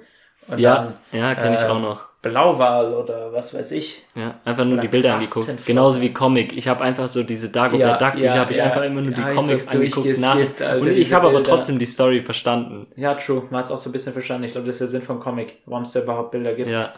[0.48, 2.07] Und ja, ja, kenne ich äh, auch noch.
[2.20, 4.02] Blauwal oder was weiß ich.
[4.16, 5.64] Ja, einfach nur oder die Bilder angeguckt.
[5.64, 6.56] Genauso wie Comic.
[6.56, 8.64] Ich habe einfach so diese Dagobert Ja, Duck ja, habe ich ja.
[8.64, 10.34] einfach immer nur die Comics angeguckt nach.
[10.34, 12.88] Alter, Und ich habe aber trotzdem die Story verstanden.
[12.96, 13.44] Ja, true.
[13.50, 14.44] Man hat es auch so ein bisschen verstanden.
[14.44, 16.68] Ich glaube, das ist der Sinn vom Comic, warum es da überhaupt Bilder gibt.
[16.68, 16.92] Ja.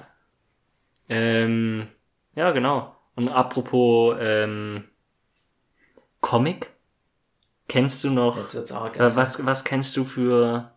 [1.11, 1.89] Ähm,
[2.35, 2.97] ja, genau.
[3.15, 4.85] Und apropos ähm,
[6.23, 6.71] Comic,
[7.69, 8.95] kennst du noch Jetzt wird's arg.
[8.99, 10.73] was was kennst du für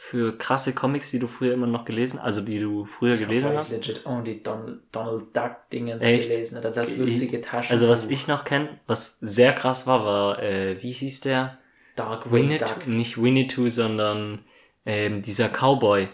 [0.00, 3.48] für krasse Comics, die du früher immer noch gelesen, also die du früher ich gelesen
[3.48, 3.72] habe hast?
[3.72, 6.28] legit only Donald, Donald Duck Dingens Echt?
[6.28, 7.72] gelesen oder das Ich- lustige Taschenbuch.
[7.72, 11.58] Also was ich noch kenne, was sehr krass war, war äh, wie hieß der?
[11.96, 14.44] Darkwing Winnetou, Duck, nicht Winnetou, sondern
[14.86, 16.08] ähm, dieser Cowboy.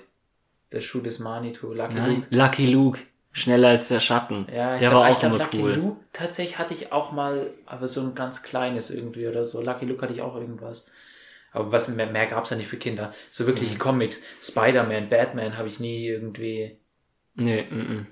[0.72, 2.26] der Schuh des Manitou, Lucky Nein, Luke.
[2.30, 3.00] Lucky Luke,
[3.32, 4.46] schneller als der Schatten.
[4.50, 5.74] Ja, ich der glaube, war ich auch glaub, immer Lucky cool.
[5.74, 9.60] Luke tatsächlich hatte ich auch mal, aber so ein ganz kleines irgendwie oder so.
[9.60, 10.86] Lucky Luke hatte ich auch irgendwas.
[11.54, 13.14] Aber was mehr, mehr gab's ja nicht für Kinder.
[13.30, 13.48] So Mhm.
[13.48, 14.22] wirkliche Comics.
[14.42, 16.76] Spider-Man, Batman habe ich nie irgendwie
[17.36, 18.06] Nee, mm, mm.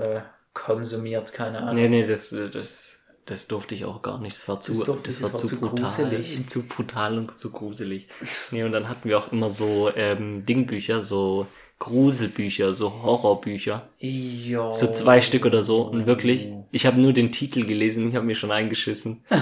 [0.00, 0.20] äh,
[0.54, 1.76] konsumiert, keine Ahnung.
[1.76, 4.36] nee, nee, das, das, Das durfte ich auch gar nicht.
[4.36, 5.84] Das war zu, Das durfte- das das war war zu, zu brutal.
[5.86, 6.40] gruselig.
[6.48, 8.08] Zu brutal und zu gruselig.
[8.50, 11.46] Nee, und dann hatten wir auch immer so ähm, Dingbücher, so
[11.78, 13.88] Gruselbücher, so Horrorbücher.
[13.98, 14.72] Jo.
[14.72, 15.82] So zwei Stück oder so.
[15.82, 19.24] Und wirklich, ich habe nur den Titel gelesen, ich habe mir schon eingeschissen.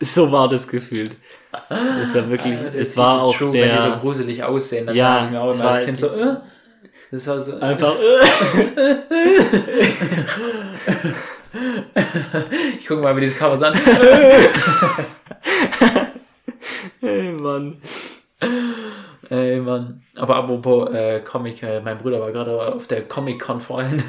[0.00, 1.16] so war das gefühlt.
[1.70, 3.98] Es war wirklich, der es war auch True, wenn die so der...
[3.98, 6.36] gruselig aussehen, dann Ja, dachte ich mir auch immer als war Kind so, äh,
[7.10, 7.96] das war so, Einfach...
[12.78, 13.74] ich gucke mal, wie dieses Cover an.
[17.00, 17.82] Hey, Mann.
[19.30, 20.02] Ey, Mann.
[20.16, 24.04] Aber apropos äh, Comic, äh, mein Bruder war gerade auf der Comic-Con vorhin.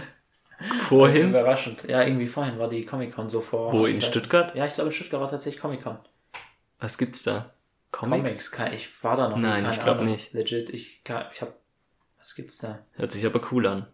[0.87, 1.29] Vorhin?
[1.29, 1.83] Überraschend.
[1.87, 3.71] Ja, irgendwie vorhin war die Comic-Con so vor.
[3.73, 4.47] Wo, in ich weiß Stuttgart?
[4.47, 4.57] nicht.
[4.57, 5.97] Ja, ich glaube, in Stuttgart war tatsächlich Comic-Con.
[6.79, 7.53] Was gibt's da?
[7.91, 8.51] Comics?
[8.51, 8.75] Comics?
[8.75, 10.11] Ich war da noch nie, Nein, ich glaub Ahnung.
[10.11, 10.33] nicht.
[10.33, 11.55] Legit, ich, ich hab,
[12.17, 12.79] was gibt's da?
[12.93, 13.87] Hört sich aber cool an.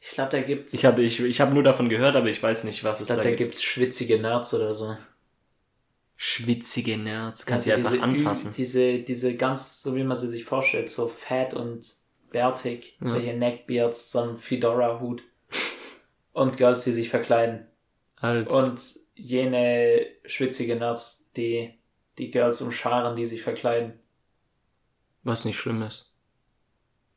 [0.00, 2.62] Ich glaube, da gibt's, Ich habe ich, ich hab nur davon gehört, aber ich weiß
[2.64, 3.38] nicht, was ich es glaub, da da gibt.
[3.38, 4.96] gibt's schwitzige Nerds oder so.
[6.16, 7.44] Schwitzige Nerds.
[7.44, 8.54] Kannst du Also einfach anfassen.
[8.56, 11.92] Diese, diese ganz, so wie man sie sich vorstellt, so fett und
[12.30, 13.08] bärtig, Ja.
[13.08, 15.22] solche Neckbeards, so ein Fedora-Hut.
[16.36, 17.66] Und Girls, die sich verkleiden.
[18.20, 21.72] Als Und jene schwitzige Nerds, die
[22.18, 23.94] die Girls umscharen, die sich verkleiden.
[25.22, 26.12] was nicht schlimm ist.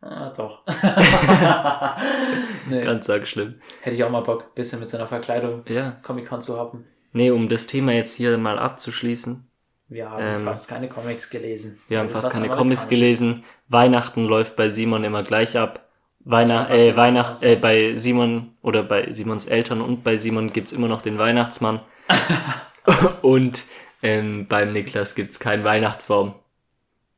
[0.02, 0.64] Ah, doch.
[2.70, 2.86] nee.
[2.86, 3.60] Ganz arg schlimm.
[3.82, 5.98] Hätte ich auch mal Bock, bisschen mit seiner Verkleidung Ja.
[6.04, 6.86] Comic-Con zu haben.
[7.12, 9.46] Nee, um das Thema jetzt hier mal abzuschließen.
[9.90, 11.82] Wir haben Ähm, fast keine Comics gelesen.
[11.90, 13.44] Wir haben fast keine Comics gelesen.
[13.68, 15.88] Weihnachten läuft bei Simon immer gleich ab.
[16.20, 20.88] Weihnacht, äh, Weihnacht, äh, bei Simon oder bei Simons Eltern und bei Simon gibt's immer
[20.88, 21.82] noch den Weihnachtsmann.
[23.22, 23.64] und
[24.02, 26.36] ähm, beim Niklas gibt's keinen Weihnachtsbaum.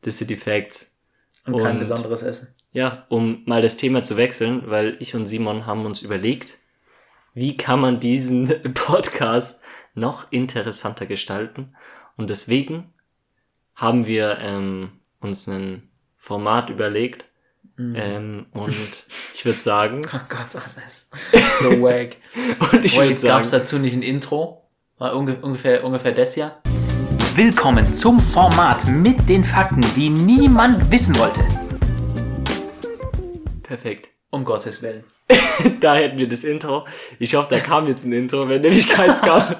[0.02, 0.82] Das sind die Facts.
[0.82, 0.92] ist.
[1.46, 2.56] Und kein und- besonderes Essen.
[2.74, 6.58] Ja, um mal das Thema zu wechseln, weil ich und Simon haben uns überlegt,
[7.34, 9.62] wie kann man diesen Podcast
[9.94, 11.76] noch interessanter gestalten.
[12.16, 12.94] Und deswegen
[13.76, 17.26] haben wir ähm, uns ein Format überlegt.
[17.82, 17.96] Mhm.
[17.98, 18.76] Ähm, und
[19.34, 21.10] ich würde sagen, Oh Gott, alles.
[21.62, 22.18] So wack.
[22.72, 24.70] und ich würde Wait, gab's sagen, dazu nicht ein Intro?
[25.00, 26.62] War unge ungefähr, ungefähr das Jahr?
[27.34, 31.42] Willkommen zum Format mit den Fakten, die niemand wissen wollte.
[33.64, 34.10] perfekt.
[34.30, 35.04] Um Gottes Willen.
[35.80, 36.86] Da hätten wir das Intro.
[37.20, 38.48] Ich hoffe, da kam jetzt ein Intro.
[38.48, 39.56] Wenn nämlich keins kam,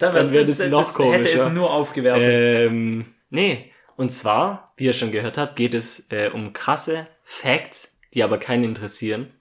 [0.00, 1.46] dann wär's- wäre das noch das hätte komischer.
[1.46, 2.28] es nur aufgewertet.
[2.28, 7.96] Ähm, nee, und zwar, wie ihr schon gehört habt, geht es äh, um krasse Facts,
[8.12, 9.32] die aber keinen interessieren.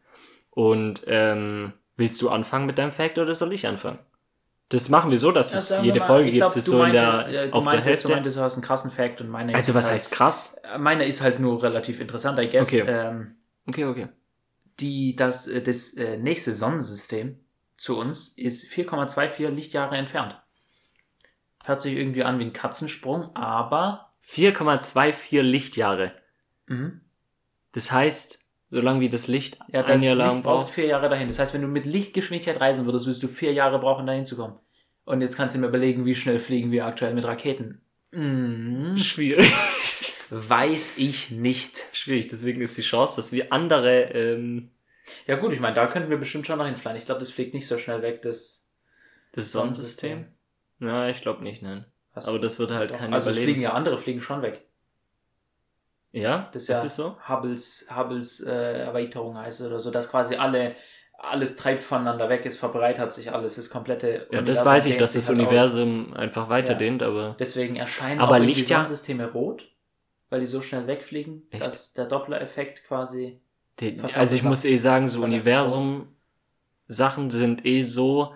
[0.52, 4.00] Und ähm, willst du anfangen mit deinem Fact oder soll ich anfangen?
[4.70, 6.94] Das machen wir so, dass Ja, es jede mal, Folge gibt, es du so in
[6.94, 8.08] meintest, der, äh, du auf der meintest, Hälfte.
[8.08, 10.62] Du meintest, du hast einen krassen Fact und meiner ist also was halt, heißt krass?
[10.78, 12.68] Meiner ist halt nur relativ interessant, I guess.
[12.68, 12.84] Okay.
[12.88, 13.36] Ähm,
[13.68, 14.08] Okay, okay.
[14.80, 17.40] die, das, äh, das äh, nächste Sonnensystem
[17.78, 20.40] zu uns ist 4,24 Lichtjahre entfernt.
[21.64, 26.14] Hört sich irgendwie an wie ein Katzensprung, aber 4,24 Lichtjahre.
[26.68, 27.02] mhm.
[27.72, 31.10] Das heißt, solange wie das Licht ja, ein das Jahr lang Licht braucht vier Jahre
[31.10, 31.28] dahin.
[31.28, 34.36] Das heißt, wenn du mit Lichtgeschwindigkeit reisen würdest, würdest du vier Jahre brauchen, dahin zu
[34.36, 34.60] kommen.
[35.06, 37.82] Und jetzt kannst du mir überlegen, wie schnell fliegen wir aktuell mit Raketen.
[38.12, 38.98] Mhm.
[39.00, 39.52] Schwierig.
[40.30, 41.86] Weiß ich nicht.
[41.94, 42.28] Schwierig.
[42.28, 44.70] Deswegen ist die Chance, dass wir andere ähm,
[45.26, 46.98] Ja gut, ich meine, da könnten wir bestimmt schon noch hinfliegen.
[46.98, 48.68] Ich glaube, das fliegt nicht so schnell weg, das
[49.32, 50.26] das Sonnensystem.
[50.80, 51.86] Ja, ich glaube nicht, nein.
[52.14, 52.28] Was?
[52.28, 54.66] Aber das wird halt Doch, kein also fliegen ja andere, fliegen schon weg.
[56.12, 57.18] Ja, Das das, ist ja ist so.
[57.28, 60.76] Hubbles, Hubbles äh, Erweiterung heißt oder so, dass quasi alle,
[61.18, 64.98] alles treibt voneinander weg, es verbreitert sich alles, das komplette Ja, das Universum weiß ich,
[64.98, 65.46] dass das halt aus.
[65.46, 69.64] Universum einfach weiterdehnt, aber Deswegen erscheinen Aber auch Lichtjahr- Sonnensysteme rot,
[70.30, 71.64] weil die so schnell wegfliegen, Echt?
[71.66, 73.40] dass der Doppler-Effekt quasi.
[73.80, 76.08] die, Verfärbt also ich muss eh sagen, so Universum
[76.88, 78.34] Sachen sind eh so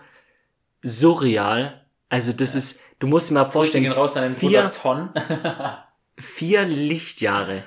[0.84, 1.86] surreal.
[2.10, 5.10] Also das ist, du musst dir mal vorstellen, raus an den vier- Bruder Ton.
[6.18, 7.64] vier Lichtjahre.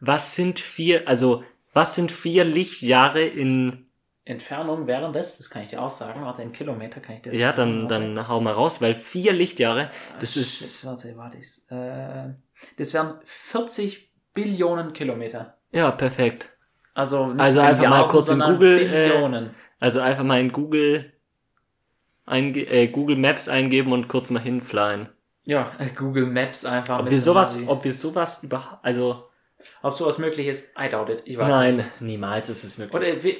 [0.00, 3.86] Was sind vier, also was sind vier Lichtjahre in,
[4.24, 7.32] Entfernung wären das, das kann ich dir auch sagen, warte, in Kilometer kann ich dir
[7.32, 7.88] das ja, sagen.
[7.88, 11.38] dann, dann hau mal raus, weil vier Lichtjahre, das Ah, ist- shit, Warte, warte.
[11.38, 12.34] ich's, Äh,
[12.76, 15.56] das wären 40 Billionen Kilometer.
[15.72, 16.50] ja, perfekt.
[16.94, 19.54] Also, nicht Also einfach mal Milliarden, kurz in Google, äh, Billionen.
[19.80, 21.12] Also einfach mal in Google,
[22.26, 25.08] einge äh, Google Maps eingeben und kurz mal hinflyen.
[25.48, 26.98] Ja, äh, Google Maps einfach.
[26.98, 27.68] Ob mit wir so sowas, Navi.
[27.68, 29.24] ob wir sowas überhaupt, also,
[29.82, 31.22] ob sowas möglich ist, I doubt it.
[31.24, 32.00] Ich weiß nein, nicht.
[32.00, 32.94] niemals ist es möglich.
[32.94, 33.38] Oder, wie-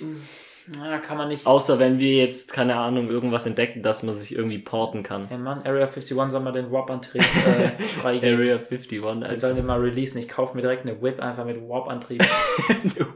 [0.79, 1.47] na, kann man nicht.
[1.47, 5.27] Außer wenn wir jetzt, keine Ahnung, irgendwas entdecken, dass man sich irgendwie porten kann.
[5.31, 8.35] Ja, Mann, Area 51 soll mal den Warp-Antrieb äh, freigeben.
[8.39, 9.41] Area 51, Wir also.
[9.41, 10.19] sollen den mal releasen.
[10.21, 12.25] Ich kaufe mir direkt eine Whip einfach mit Warp-Antrieb.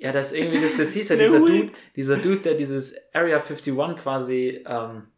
[0.00, 1.40] Ja, das irgendwie, das, das hieß ja dieser.
[1.40, 5.08] Dude, dieser Dude, der dieses Area 51 quasi ähm,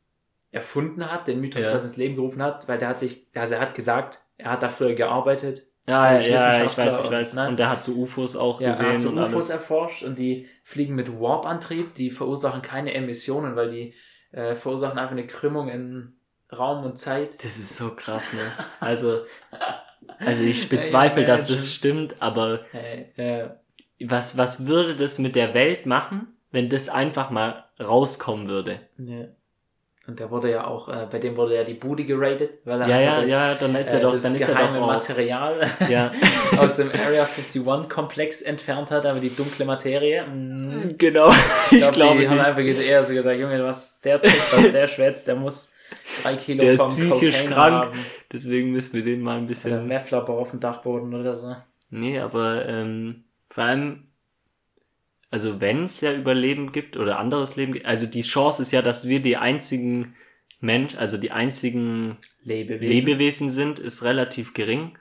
[0.52, 1.70] erfunden hat, den Mythos Ja.
[1.70, 4.62] quasi ins Leben gerufen hat, weil der hat sich, also er hat gesagt, er hat
[4.62, 5.66] da früher gearbeitet.
[5.86, 6.16] Ja, ja,
[6.64, 7.34] ich weiß, ich und, weiß.
[7.34, 7.48] ne?
[7.48, 9.50] Und der hat so UFOs auch Ja, er gesehen hat so und UFOs alles.
[9.50, 13.94] erforscht und die fliegen mit Warp-Antrieb, die verursachen keine Emissionen, weil die
[14.32, 16.14] äh, verursachen einfach eine Krümmung in
[16.56, 17.34] Raum und Zeit.
[17.44, 18.40] Das ist so krass, ne?
[18.80, 19.18] Also,
[20.18, 23.48] also ich bezweifle, dass das stimmt, aber äh,
[24.00, 28.80] was, was würde das mit der Welt machen, wenn das einfach mal rauskommen würde?
[28.98, 29.26] ja.
[30.10, 32.88] Und der wurde ja auch, äh, bei dem wurde ja die Bude geradet, weil er
[32.88, 34.78] Ja, einfach ja, das, ja, dann ist äh, er doch, das dann ist er geheime
[34.78, 36.10] doch auch, Material ja,
[36.56, 40.26] aus dem Area 51 Komplex entfernt hat, aber die dunkle Materie.
[40.26, 42.46] mm, genau, Ich, ich glaub, glaube die haben nicht.
[42.46, 45.72] einfach ge- eher so gesagt, Junge, was der trägt, was der schwätzt, der muss
[46.16, 47.88] drei Kilo Der ist vom psychisch Cocaine krank.
[47.88, 48.16] haben.
[48.32, 51.56] Deswegen müssen wir den mal ein Oder bisschen, Meth-Labor auf dem Dachboden oder so.
[51.90, 54.09] nee, aber, ähm, vor allem,
[55.30, 58.82] also wenn es ja Überleben gibt oder anderes Leben gibt, also die Chance ist ja,
[58.82, 60.14] dass wir die einzigen
[60.60, 62.88] Mensch, also die einzigen Lebewesen.
[62.94, 64.98] Lebewesen sind, ist relativ gering.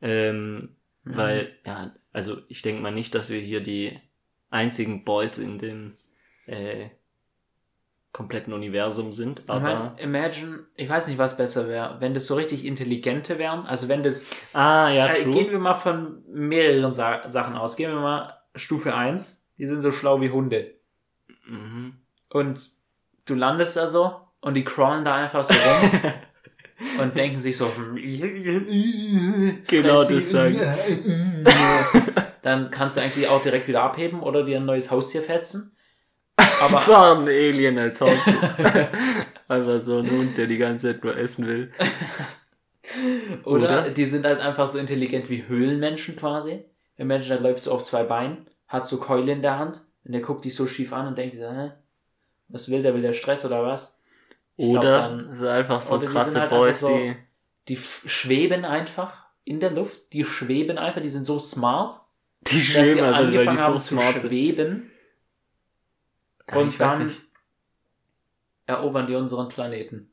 [0.00, 0.70] Ähm,
[1.04, 1.16] Mhm.
[1.16, 3.98] Weil, ja, also ich denke mal nicht, dass wir hier die
[4.50, 5.94] einzigen Boys in dem
[6.46, 6.90] äh,
[8.12, 9.96] kompletten Universum sind, Ich aber.
[9.98, 13.66] imagine, ich weiß nicht, was besser wäre, wenn das so richtig intelligente wären.
[13.66, 15.32] Also wenn das, ah, ja, äh, true.
[15.32, 17.76] gehen wir mal von mehreren Sa Sachen aus.
[17.76, 19.46] Gehen wir mal Stufe 1.
[19.58, 20.74] Die sind so schlau wie Hunde.
[21.46, 21.94] Mhm.
[22.30, 22.70] Und
[23.26, 25.90] du landest da so und die crawlen da einfach so rum
[27.00, 27.70] und denken sich so,
[29.68, 30.14] Genau Fressi.
[30.14, 30.60] das sagen.
[32.42, 35.76] Dann kannst du eigentlich auch direkt wieder abheben oder dir ein neues Haustier fetzen.
[36.36, 38.88] Aber War ein Alien als Haustier.
[39.46, 41.72] Einfach so ein Hund, der die ganze Zeit nur essen will.
[43.44, 43.90] Oder, Oder?
[43.90, 46.64] die sind halt einfach so intelligent wie Höhlenmenschen quasi.
[46.98, 50.20] Mensch, der läuft so auf zwei Beinen, hat so Keule in der Hand und der
[50.20, 51.72] guckt dich so schief an und denkt, hä?
[52.48, 52.94] Was will der?
[52.94, 53.98] Will der Stress oder was?
[54.56, 56.88] Ich glaub, Oder dann- es sind einfach so oder die krasse sind halt Boys, so-
[56.88, 57.16] die.
[57.68, 60.12] Die schweben einfach in der Luft.
[60.12, 62.00] Die schweben einfach, die sind so smart,
[62.42, 64.90] Die dass sie schweben weil angefangen haben so zu schweben,
[66.50, 67.16] Ja, und dann-
[68.66, 70.12] erobern die unseren Planeten.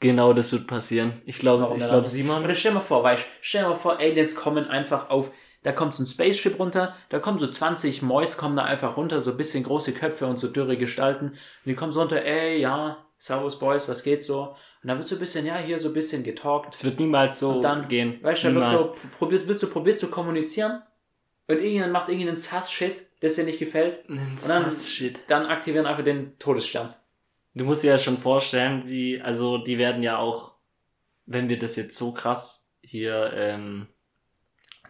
[0.00, 1.22] Genau, das wird passieren.
[1.24, 2.08] Ich glaube, ich glaube?
[2.08, 2.44] Simon.
[2.44, 5.30] Oder stell mal vor, weißt stell mal vor, Aliens kommen einfach auf,
[5.66, 9.20] da kommt so ein Spaceship runter, da kommen so 20 Mäus, kommen da einfach runter,
[9.20, 11.30] so ein bisschen große Köpfe und so dürre Gestalten.
[11.30, 14.54] Und die kommen so runter, ey, ja, Servus Boys, was geht so?
[14.82, 16.72] Und dann wird so ein bisschen, ja, hier so ein bisschen getalkt.
[16.72, 18.20] Es wird niemals so Und dann, gehen.
[18.22, 20.82] Weißt du, wird so probiert, wird so probiert zu kommunizieren
[21.48, 24.08] und irgendjemand macht irgendeinen Sass-Shit, das dir nicht gefällt.
[24.08, 25.18] Und dann- Shit.
[25.26, 26.94] Dann aktivieren einfach den Todesstern.
[27.54, 30.52] Du musst dir ja schon vorstellen, wie, also die werden ja auch,
[31.24, 33.88] wenn wir das jetzt so krass hier, ähm,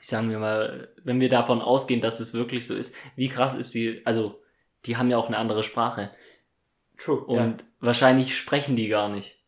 [0.08, 3.72] sagen wir mal, wenn wir davon ausgehen, dass es wirklich so ist, wie krass ist
[3.72, 4.40] sie, also
[4.84, 6.10] die haben ja auch eine andere Sprache
[6.96, 7.24] True.
[7.24, 9.40] und wahrscheinlich sprechen die gar nicht,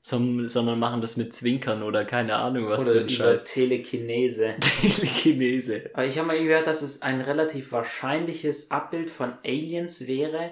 [0.00, 3.44] Zum, sondern machen das mit Zwinkern oder keine Ahnung was für Oder ein über Scheiß.
[3.44, 4.56] Telekinese.
[4.60, 5.90] Telekinese.
[5.92, 10.50] Aber ich habe mal gehört, dass es ein relativ wahrscheinliches Abbild von Aliens wäre,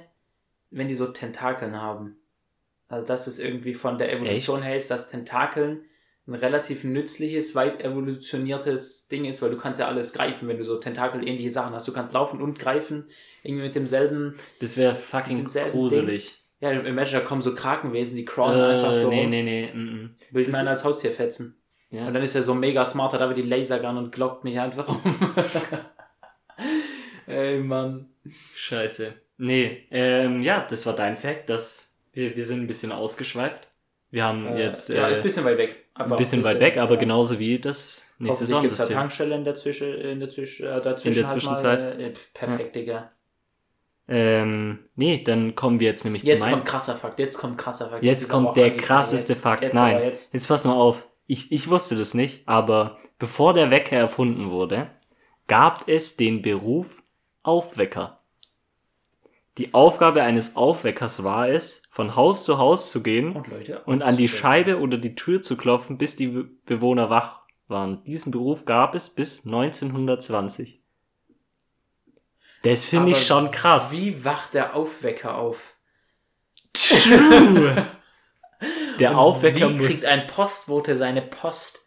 [0.70, 2.16] wenn die so Tentakeln haben.
[2.88, 4.66] Also dass es irgendwie von der Evolution Echt?
[4.66, 5.84] her ist, dass Tentakeln
[6.26, 10.64] ein relativ nützliches, weit evolutioniertes Ding ist, weil du kannst ja alles greifen, wenn du
[10.64, 11.88] so Tentakel-ähnliche Sachen hast.
[11.88, 13.06] Du kannst laufen und greifen,
[13.42, 16.42] irgendwie mit demselben, Das wäre fucking gruselig.
[16.61, 19.72] ja, imagine, da kommen so Krakenwesen, die crawlen einfach Äh, so nee, nee, nee.
[19.72, 21.56] Mm, Würde ich meinen als Haustier fetzen.
[21.90, 21.96] mm.
[21.96, 22.06] Ja.
[22.06, 24.88] Und dann ist er so mega smart, hat aber die Lasergun und glockt mich einfach
[24.88, 25.00] um.
[27.26, 28.09] Ey, Mann.
[28.54, 29.14] Scheiße.
[29.38, 33.68] Nee, ähm, ja, das war dein Fact, dass wir, wir sind ein bisschen ausgeschweift.
[34.11, 35.77] Wir haben Äh, jetzt ja, äh, ist ein bisschen weit weg.
[35.94, 37.01] Einfach ein bisschen weit weg, aber ja.
[37.01, 38.96] genauso wie das nächste Hoffentlich gibt's da Sonnensystem.
[38.96, 41.81] Tankstelle in der, Zwischen, in der, Zwisch, äh, dazwischen In der halt Zwischenzeit.
[41.81, 43.11] Mal, äh, perfekt, Digga.
[44.09, 46.59] Ähm, nee, dann kommen wir jetzt nämlich Jetzt zu meinem.
[46.59, 48.03] kommt krasser Fakt, jetzt kommt krasser Fakt.
[48.03, 49.62] Jetzt ist kommt der krasseste jetzt, Fakt.
[49.62, 50.03] Jetzt Nein.
[50.03, 51.05] Jetzt, Jetzt pass mal auf.
[51.29, 54.88] Ich, ich wusste das nicht, aber bevor der Wecker erfunden wurde,
[55.46, 57.05] gab es den Beruf
[57.42, 58.19] Aufwecker.
[59.61, 63.46] Die Aufgabe eines Aufweckers war es, von Haus zu Haus zu gehen und
[63.85, 64.27] und an die.
[64.27, 68.03] Scheibe oder die Tür zu klopfen, bis die Be- Bewohner wach waren.
[68.05, 70.81] Diesen Beruf gab es bis 1920.
[72.63, 73.92] Das finde ich schon krass.
[73.92, 75.75] Wie wacht der Aufwecker auf?
[76.73, 77.87] True.
[78.98, 79.87] Der Und Aufwecker Wie muss.
[79.88, 81.87] kriegt ein Postbote seine Post?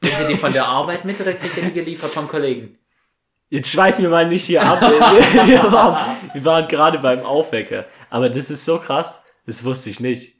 [0.00, 2.78] Kriegt er die von der Arbeit mit oder kriegt er die geliefert vom Kollegen?
[3.50, 4.80] Jetzt schweifen wir mal nicht hier ab.
[4.80, 7.84] Wir, waren, wir waren gerade beim Aufwecker.
[8.08, 9.26] Aber das ist so krass.
[9.46, 10.36] Das wusste ich nicht.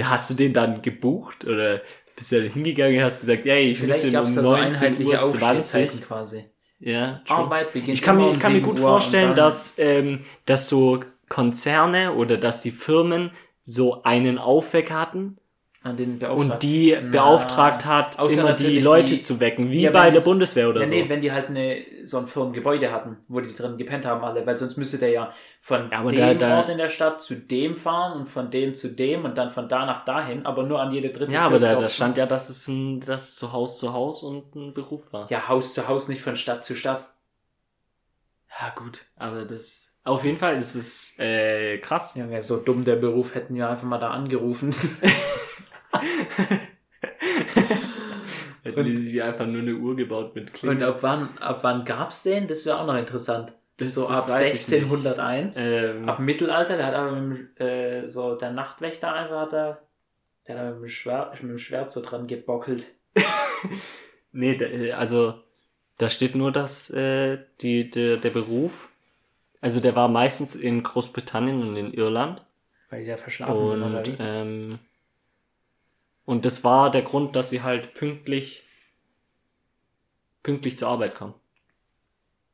[0.00, 1.80] Hast du den dann gebucht oder
[2.16, 4.64] bist du da hingegangen und hast gesagt, ey, ich müsste um es da so 19
[4.74, 6.02] einheitliche Uhr Aufstehzeiten 20.
[6.02, 6.44] quasi.
[6.80, 7.36] Ja, true.
[7.36, 9.78] Arbeit beginnt Ich kann mir, um ich kann mir 7 gut Uhr vorstellen, dann- dass,
[9.78, 13.30] ähm, dass so Konzerne oder dass die Firmen
[13.62, 15.38] so einen Aufwecker hatten
[15.84, 16.52] An den Beauftragten.
[16.52, 20.20] und die Na, beauftragt hat, immer die Leute die- zu wecken, wie Ja, bei der
[20.22, 20.92] Bundeswehr oder Ja, so.
[20.92, 24.44] nee, wenn die halt eine, so ein Firmengebäude hatten, wo die drin gepennt haben alle,
[24.44, 27.36] weil sonst müsste der ja von Ja, dem da- da- Ort in der Stadt zu
[27.36, 30.80] dem fahren und von dem zu dem und dann von da nach dahin, aber nur
[30.80, 33.52] an jede dritte ja, Tür aber da, da stand ja, dass es ein, das zu
[33.52, 35.30] Haus zu Haus und ein Beruf war.
[35.30, 37.04] Ja, Haus zu Haus, nicht von Stadt zu Stadt.
[38.60, 42.16] Ja, gut, aber das, auf jeden Fall ist es äh, krass.
[42.16, 44.74] Ja, so dumm der Beruf, hätten wir einfach mal da angerufen.
[48.62, 50.82] Hätten die sich einfach nur eine Uhr gebaut mit und Klingen.
[50.82, 52.46] ab wann, ab wann gab's den?
[52.48, 53.52] Das wäre auch noch interessant.
[53.78, 54.82] Das- so das ab weiß ich nicht.
[54.82, 55.56] 1601.
[55.58, 59.78] Ähm, Ab Mittelalter, der hat aber mit, dem, äh, so der Nachtwächter einfach da,
[60.46, 62.86] der hat da mit dem Schwert, mit dem Schwert so dran gebockelt.
[64.32, 65.34] nee, äh, also
[65.98, 68.88] da steht nur, dass äh, die, der, der Beruf,
[69.60, 72.42] also der war meistens in Großbritannien und in Irland.
[72.90, 74.16] Weil die da verschlafen sind, oder Und, wie?
[74.18, 74.78] ähm,
[76.28, 78.64] und das war der Grund, dass sie halt pünktlich
[80.42, 81.34] pünktlich zur Arbeit kommen.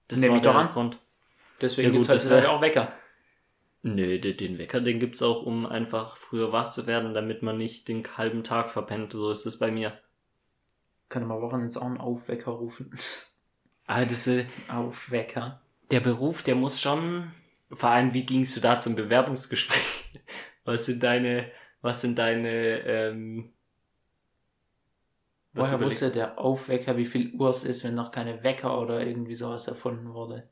[0.09, 0.69] Das Nehm war ich doch der an.
[0.69, 0.99] Grund.
[1.61, 2.93] Deswegen ja, gibt's gut, heutzutage wär- auch Wecker.
[3.83, 7.87] Nö, den, Wecker, den gibt's auch, um einfach früher wach zu werden, damit man nicht
[7.89, 9.13] den halben Tag verpennt.
[9.13, 9.99] So ist es bei mir.
[11.11, 12.97] Könnte man Wochenends auch einen Aufwecker rufen.
[13.87, 15.61] Ah, das, äh, Aufwecker.
[15.91, 17.33] der Beruf, der muss schon,
[17.71, 20.23] vor allem, wie gingst du da zum Bewerbungsgespräch?
[20.65, 21.51] Was sind deine,
[21.83, 23.53] was sind deine, ähm,
[25.55, 29.37] Woher wusste der Aufwecker, wie viel Uhr es ist, wenn noch keine Wecker oder irgendwie
[29.37, 30.49] sowas erfunden wurde?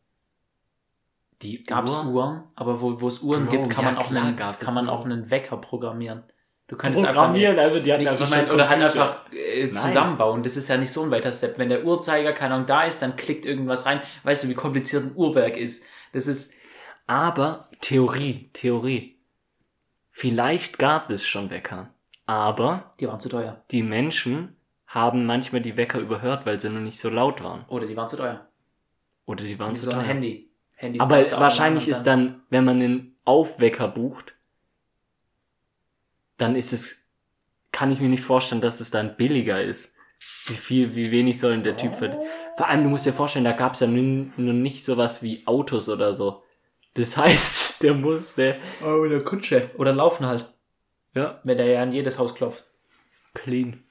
[1.43, 2.07] die Gab's Uhr?
[2.07, 2.43] Uhren?
[2.55, 4.65] Aber wo, wo es Uhren Bro, gibt, kann ja, man auch klar einen, gab es
[4.65, 4.95] kann man Uhren.
[4.95, 6.23] auch einen Wecker programmieren.
[6.69, 10.43] Du könntest Programmieren, einfach einfach, die hatten nicht, einfach ich oder halt einfach äh, zusammenbauen.
[10.43, 11.59] Das ist ja nicht so ein weiter Step.
[11.59, 14.01] Wenn der Uhrzeiger, keine Ahnung, da ist, dann klickt irgendwas rein.
[14.23, 15.85] Weißt du, wie kompliziert ein Uhrwerk ist?
[16.13, 16.55] Das ist,
[17.07, 19.19] Aber Theorie, Theorie.
[20.11, 21.91] Vielleicht gab es schon Wecker.
[22.25, 23.65] Aber die waren zu teuer.
[23.71, 24.57] die Menschen
[24.95, 27.65] haben manchmal die Wecker überhört, weil sie noch nicht so laut waren.
[27.69, 28.47] Oder die waren zu teuer.
[29.25, 30.05] Oder die waren zu so ein teuer.
[30.07, 30.51] Handy.
[30.75, 34.35] Handys Aber wahrscheinlich ist dann, wenn man einen Aufwecker bucht,
[36.39, 37.09] dann ist es,
[37.71, 39.97] kann ich mir nicht vorstellen, dass es dann billiger ist.
[40.47, 42.23] Wie viel, wie wenig soll denn der Typ verdienen?
[42.57, 45.47] Vor allem, du musst dir vorstellen, da gab es ja nun, nun nicht sowas wie
[45.47, 46.43] Autos oder so.
[46.95, 49.71] Das heißt, der musste, Oh, eine Kutsche.
[49.79, 50.53] Oder laufen halt.
[51.15, 52.67] ja, Wenn der ja an jedes Haus klopft.
[53.35, 53.85] clean.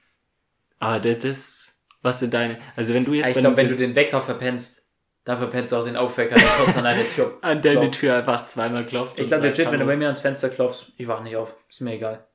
[0.82, 3.94] Ah, das, das, was sind deine, also wenn du jetzt, ich glaube, wenn du den
[3.94, 4.82] Wecker verpennst,
[5.24, 8.00] dann verpennst du auch den Aufwecker, der kurz an deine Tür an deine klopft.
[8.00, 9.16] Tür einfach zweimal klopft.
[9.16, 11.54] Ich glaube legit, wenn du bei mir ans Fenster klopfst, ich wach nicht auf.
[11.70, 12.26] Ist mir egal.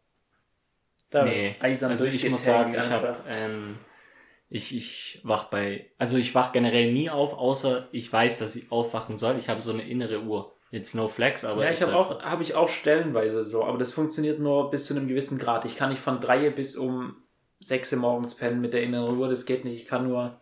[1.09, 3.79] Da Nee, eisern also ich muss sagen, ich habe, ähm,
[4.49, 8.71] ich, ich wach bei, also ich wach generell nie auf, außer ich weiß, dass ich
[8.71, 9.37] aufwachen soll.
[9.39, 10.53] Ich habe so eine innere Uhr.
[10.71, 13.65] Jetzt no flex, aber ja, ist ich habe halt auch, habe ich auch stellenweise so,
[13.65, 15.65] aber das funktioniert nur bis zu einem gewissen Grad.
[15.65, 17.26] Ich kann nicht von drei bis um
[17.59, 19.75] sechs Uhr morgens pennen mit der inneren Uhr, das geht nicht.
[19.81, 20.39] Ich kann nur,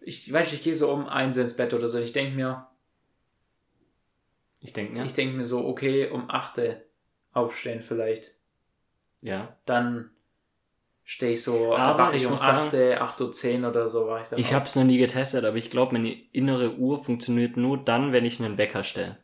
[0.00, 1.98] ich weiß, ich gehe so um eins ins Bett oder so.
[1.98, 2.66] Ich denke mir,
[4.60, 4.66] So.
[4.66, 6.84] Ich denke mir, ich denke mir so, okay, um achte
[7.32, 8.32] aufstehen vielleicht.
[9.20, 9.56] ja.
[9.66, 10.10] Dann
[11.04, 13.88] stehe ich so, Aber wache ich, ich um muss sagen- 8, 8 Uhr 10 oder
[13.88, 16.74] so, war ich dann Ich habe es noch nie getestet, aber ich glaube, meine innere
[16.76, 19.18] Uhr funktioniert nur dann, wenn ich einen Wecker stelle.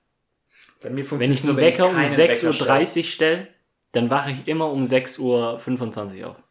[0.81, 3.49] Bei mir Wenn funktioniert ich einen nur, Wecker um keinen 6.30 Wecker Uhr stelle,
[3.93, 6.42] dann wache ich immer um 6.25 Uhr auf.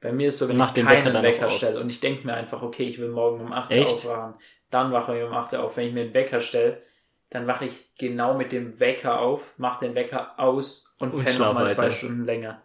[0.00, 2.62] Bei mir ist so, wenn Mach ich keinen Wecker stelle und ich denke mir einfach,
[2.62, 4.34] okay, ich will morgen um 8 Uhr aufwachen,
[4.70, 5.76] dann wache ich um 8 Uhr auf.
[5.76, 6.82] Wenn ich mir einen Wecker stelle,
[7.28, 11.38] dann wache ich genau mit dem Wecker auf, mache den Wecker aus und, Und penne
[11.38, 11.90] nochmal zwei.
[11.90, 12.62] Stunden länger.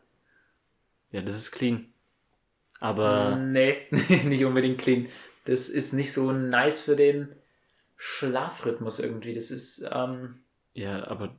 [1.11, 1.93] Ja, das ist clean.
[2.79, 5.07] Aber Nee, nicht unbedingt clean.
[5.45, 7.35] Das ist nicht so nice für den
[7.97, 9.33] Schlafrhythmus irgendwie.
[9.33, 10.39] Das ist, ähm,
[10.73, 11.35] ja, aber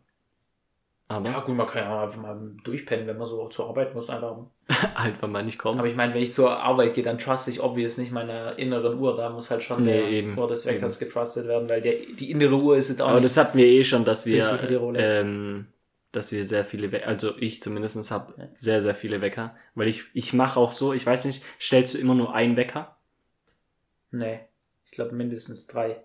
[1.08, 3.94] ja aber gut, man kann ja auch einfach mal durchpennen, wenn man so zur Arbeit
[3.94, 4.38] muss, einfach.
[4.96, 5.78] einfach mal nicht kommen.
[5.78, 8.98] Aber ich meine, wenn ich zur Arbeit gehe, dann trust ich obvious nicht meiner inneren
[8.98, 9.14] Uhr.
[9.14, 12.30] Da muss halt schon Nee, der eben, Uhr des Weckers getrustet werden, weil der, die
[12.32, 13.36] innere Uhr ist jetzt auch Aber nicht.
[13.36, 14.58] das hatten wir eh schon, dass wir,
[14.96, 15.68] ähm,
[16.10, 18.48] dass wir sehr viele Wecker, also ich zumindest habe Ja.
[18.56, 19.54] sehr, sehr viele Wecker.
[19.76, 22.96] Weil ich, ich mache auch so, ich weiß nicht, stellst du immer nur einen Wecker?
[24.10, 24.40] nee,
[24.86, 25.98] ich glaube mindestens drei.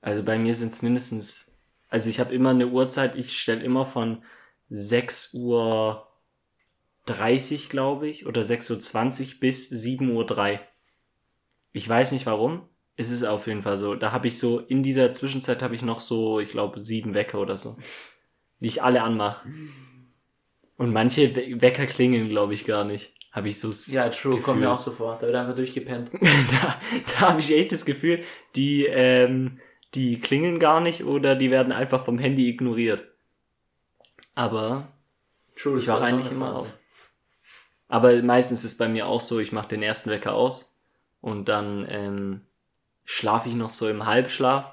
[0.00, 1.52] Also bei mir sind es mindestens,
[1.88, 4.22] also ich habe immer eine Uhrzeit, ich stelle immer von
[4.68, 6.06] 6 Uhr
[7.06, 10.60] 30, glaube ich, oder 6.20 Uhr bis 7.03 Uhr.
[11.72, 12.68] Ich weiß nicht warum.
[12.96, 13.94] Es ist auf jeden Fall so.
[13.94, 17.38] Da habe ich so, in dieser Zwischenzeit habe ich noch so, ich glaube, sieben Wecker
[17.38, 17.76] oder so.
[18.60, 19.46] Die ich alle anmache.
[20.78, 23.12] Und manche We Wecker klingeln, glaube ich, gar nicht.
[23.30, 23.70] Habe ich so.
[23.92, 24.42] Ja, true, Gefühl.
[24.42, 25.18] kommt mir auch so vor.
[25.20, 26.10] Da wird einfach durchgepennt.
[26.50, 28.22] da da habe ich echt das Gefühl,
[28.54, 29.60] die, ähm,
[29.94, 33.06] die klingeln gar nicht oder die werden einfach vom Handy ignoriert.
[34.36, 34.86] Aber
[35.56, 36.66] True, Ich wache eigentlich immer auf.
[37.88, 40.72] Aber meistens ist bei mir auch so, ich mache den ersten Wecker aus
[41.20, 42.40] und dann ähm,
[43.04, 44.72] schlafe ich noch so im Halbschlaf.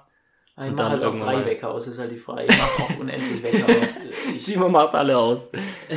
[0.57, 2.43] Ich Und dann halt irgendwann drei mal- Wecker aus, ist halt die Frage.
[2.43, 3.97] Ich mache auch unendlich Wecker aus.
[4.35, 5.51] Ich, Simon macht alle aus.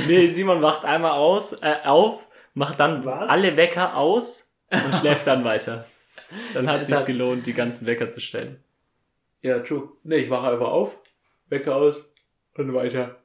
[0.06, 3.28] Nee, Simon wacht einmal aus, äh, auf, macht dann Was?
[3.30, 5.86] alle Wecker aus und schläft dann weiter.
[6.54, 8.62] Dann hat Es es sich hat- gelohnt, die ganzen Wecker zu stellen.
[9.42, 9.88] ja, true.
[10.04, 10.96] Nee, ich wache einfach auf,
[11.48, 12.04] Wecker aus
[12.56, 13.16] und weiter.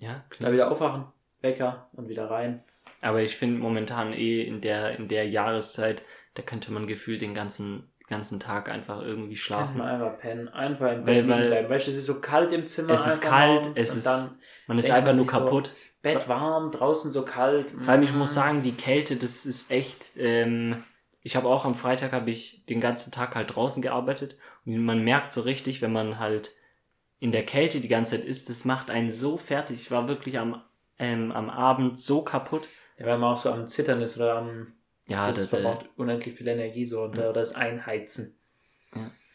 [0.00, 1.04] Ja, Dann wieder aufwachen,
[1.42, 2.62] Wecker und wieder rein.
[3.02, 6.02] Aber ich finde momentan eh in der, in der Jahreszeit,
[6.34, 9.78] da könnte man gefühlt den ganzen, ganzen Tag einfach irgendwie schlafen.
[9.78, 11.68] man einfach pennen, einfach im Bett weil- bleiben.
[11.68, 12.94] Weißt du, es ist so kalt im Zimmer.
[12.94, 14.30] Es ist kalt, es ist- dann
[14.66, 15.70] Man ist einfach man nur sich so, kaputt.
[16.02, 17.70] Bett warm, draußen so kalt.
[17.72, 18.18] Vor allem, ich Mm.
[18.18, 20.12] muss sagen, die Kälte, das ist echt.
[20.16, 20.82] Ähm,
[21.22, 25.04] ich habe auch am Freitag habe ich den ganzen Tag halt draußen gearbeitet und man
[25.04, 26.52] merkt so richtig, wenn man halt
[27.20, 29.82] in der Kälte die ganze Zeit ist, das macht einen so fertig.
[29.82, 30.62] Ich war wirklich am
[30.98, 32.68] ähm, am Abend so kaputt.
[32.98, 34.74] Ja, weil man auch so am Zittern ist oder am.
[35.06, 37.30] Ja, das das, verbraucht unendlich viel Energie so und Ja.
[37.30, 38.36] äh, das Einheizen.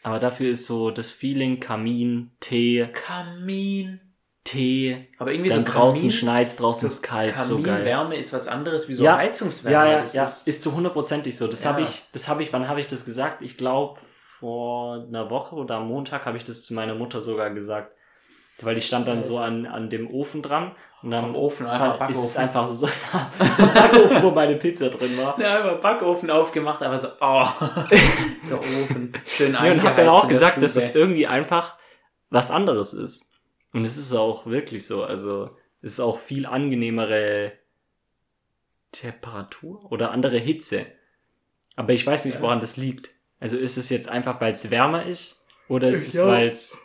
[0.02, 4.00] aber dafür ist so das Feeling Kamin, Tee, Kamin.
[4.44, 7.64] Tee, Aber irgendwie dann so draußen Kamin, schneit's, draußen ist kalt, so geil.
[7.64, 9.16] Kaminwärme ist was anderes wie so Ja.
[9.16, 9.86] Heizungswärme.
[9.86, 11.48] Ja, ja, das ja, ist, ist, zu hundertprozentig so.
[11.48, 11.72] Das Ja.
[11.72, 13.42] habe ich, das habe ich, wann habe ich das gesagt?
[13.42, 13.98] Ich glaube
[14.38, 17.92] vor einer Woche oder am Montag habe ich das zu meiner Mutter sogar gesagt.
[18.60, 20.72] Weil die stand dann so an, an dem Ofen dran
[21.02, 22.42] und dann Am Ofen, einfach ist es Backofen.
[22.42, 22.86] einfach so,
[23.74, 25.38] Backofen, wo meine Pizza drin war.
[25.38, 27.46] Ja, einfach Backofen aufgemacht, aber so, oh,
[28.48, 29.12] der Ofen.
[29.26, 31.76] Schön Ja, und hab dann auch gesagt, dass es irgendwie einfach
[32.30, 33.30] was anderes ist.
[33.72, 35.04] Und es ist auch wirklich so.
[35.04, 35.50] Also
[35.82, 37.52] es ist auch viel angenehmere
[38.92, 40.86] Temperatur oder andere Hitze.
[41.76, 43.10] Aber ich weiß nicht, woran das liegt.
[43.40, 45.46] Also ist es jetzt einfach, weil es wärmer ist?
[45.68, 46.80] Oder ist Ich es, weil es...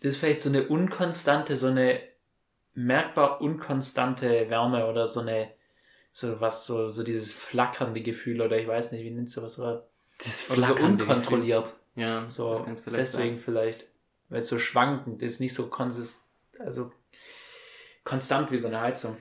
[0.00, 2.00] Das ist vielleicht so eine unkonstante, so eine
[2.74, 5.50] merkbar unkonstante Wärme oder so eine,
[6.12, 9.58] so was, so, so dieses flackernde Gefühl oder ich weiß nicht, wie nennst du was,
[9.58, 11.64] oder, Das oder so unkontrolliert.
[11.64, 12.02] Gefühl.
[12.02, 13.86] Ja, So, vielleicht deswegen vielleicht,
[14.28, 16.92] weil es so schwankend ist, nicht so konsist, also
[18.02, 19.16] konstant wie so eine Heizung.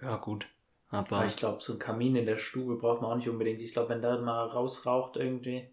[0.00, 0.08] sein.
[0.08, 0.46] Ja, gut.
[0.90, 3.60] Aber Aber ich glaube, so ein Kamin in der Stube braucht man auch nicht unbedingt.
[3.60, 5.68] Ich glaube, wenn der mal rausraucht irgendwie.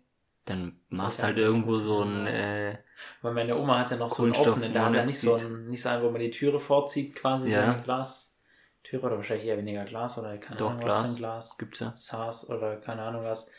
[0.45, 2.28] dann machst ich halt irgendwo so ein...
[2.28, 2.78] Äh,
[3.22, 5.70] Weil meine Oma hat ja noch so einen offenen, der hat ja nicht so ein,
[5.70, 7.74] nicht so einen, wo man die Türe vorzieht, quasi so Ja.
[7.74, 11.09] eine Glastüre oder wahrscheinlich eher weniger Glas oder keine Doch, Ahnung was für Glas.
[11.11, 11.57] ein Glas.
[11.57, 11.93] gibt's ja.
[11.95, 13.49] SARS oder keine Ahnung was.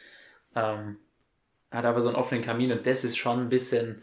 [0.54, 0.98] Ähm,
[1.70, 4.02] hat aber so einen offenen Kamin und das ist schon ein bisschen,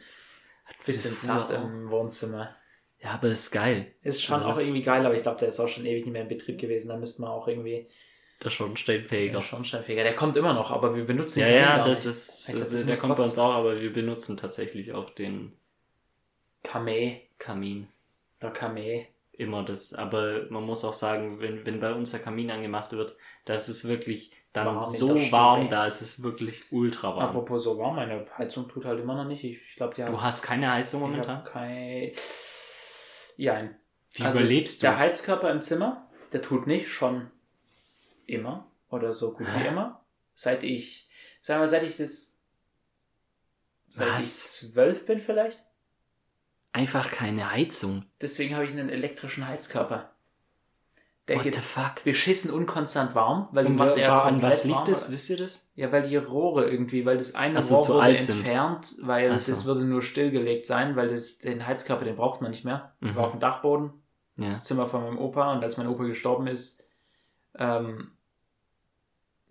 [0.86, 1.64] bisschen früher sass auch.
[1.64, 2.56] im Wohnzimmer.
[3.04, 3.88] Ja, aber ist geil.
[4.04, 6.06] Ist schon Also auch das- irgendwie geil, aber ich glaube, der ist auch schon ewig
[6.06, 6.90] nicht mehr in Betrieb gewesen.
[6.90, 7.88] Da müsste man auch irgendwie
[8.40, 9.40] Das schon stellfähiger.
[9.40, 10.04] ja, Schornsteinfeger.
[10.04, 12.70] Der kommt immer noch, aber wir benutzen Ja, den ja, gar das, das, Ich glaub,
[12.70, 15.54] das, das der kommt bei uns auch, aber wir benutzen tatsächlich auch den
[16.64, 17.88] Kameh, Kamin.
[18.42, 19.08] der Kameh.
[19.34, 19.94] Immer das.
[19.96, 23.68] Aber man muss auch sagen, wenn, wenn bei uns der Kamin angemacht wird, da ist
[23.70, 25.32] es wirklich dann Warm so der Stube.
[25.32, 27.30] warm, da ist es wirklich ultra warm.
[27.30, 29.44] Apropos so warm, meine Heizung tut halt immer noch nicht.
[29.44, 31.44] Ich, ich glaube, die du hast keine Heizung ich momentan?
[31.46, 32.12] kein.
[33.42, 33.68] Ja,
[34.14, 34.86] Wie also überlebst du?
[34.86, 37.32] Der Heizkörper im Zimmer, der tut nicht schon
[38.28, 40.06] immer oder so gut wie immer.
[40.36, 41.10] Seit ich,
[41.42, 42.46] sagen wir, seit ich das,
[43.90, 44.24] seit Was?
[44.24, 45.64] ich zwölf bin vielleicht.
[46.72, 48.06] Einfach keine Heizung.
[48.22, 50.11] Deswegen habe ich einen elektrischen Heizkörper.
[51.28, 52.04] Der What geht the fuck?
[52.04, 54.90] beschissen unkonstant warm, weil Und du machst wa- ja wa- an komplett was liegt warm.
[54.90, 55.12] das?
[55.12, 55.72] Wisst ihr das?
[55.76, 58.38] Ja, weil die Rohre irgendwie, weil das eine Ach so, Rohr wurde alt sind.
[58.38, 59.52] entfernt, weil Ach so.
[59.52, 62.94] das würde nur stillgelegt sein, weil das, den Heizkörper, den braucht man nicht mehr.
[63.02, 63.16] Mhm.
[63.16, 63.92] War auf dem Dachboden,
[64.38, 64.50] Ja.
[64.50, 66.84] das Zimmer von meinem Opa und als mein Opa gestorben ist,
[67.58, 68.12] ähm,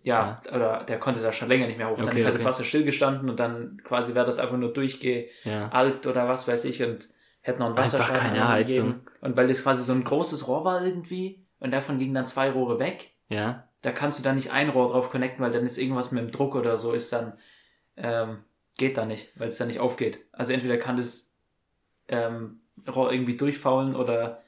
[0.03, 1.97] ja, oder der konnte da schon länger nicht mehr hoch.
[1.99, 2.49] Dann Okay, ist halt das okay.
[2.49, 5.71] Wasser stillgestanden und dann quasi wäre das einfach nur durchgealkt Ja.
[6.11, 7.09] oder was weiß ich und
[7.43, 8.49] hätte noch einen Einfach Wasserschaden keine.
[8.49, 9.01] Heizung.
[9.21, 12.51] Und weil das quasi so ein großes Rohr war irgendwie und davon gingen dann zwei
[12.51, 13.69] Rohre weg, Ja.
[13.83, 16.33] da kannst du dann nicht ein Rohr drauf connecten, weil dann ist irgendwas mit dem
[16.33, 17.39] Druck oder so, ist dann,
[17.97, 18.45] ähm,
[18.79, 20.21] geht da nicht, weil es dann nicht aufgeht.
[20.33, 21.35] Also entweder kann das
[22.09, 24.43] ähm, Rohr irgendwie durchfaulen oder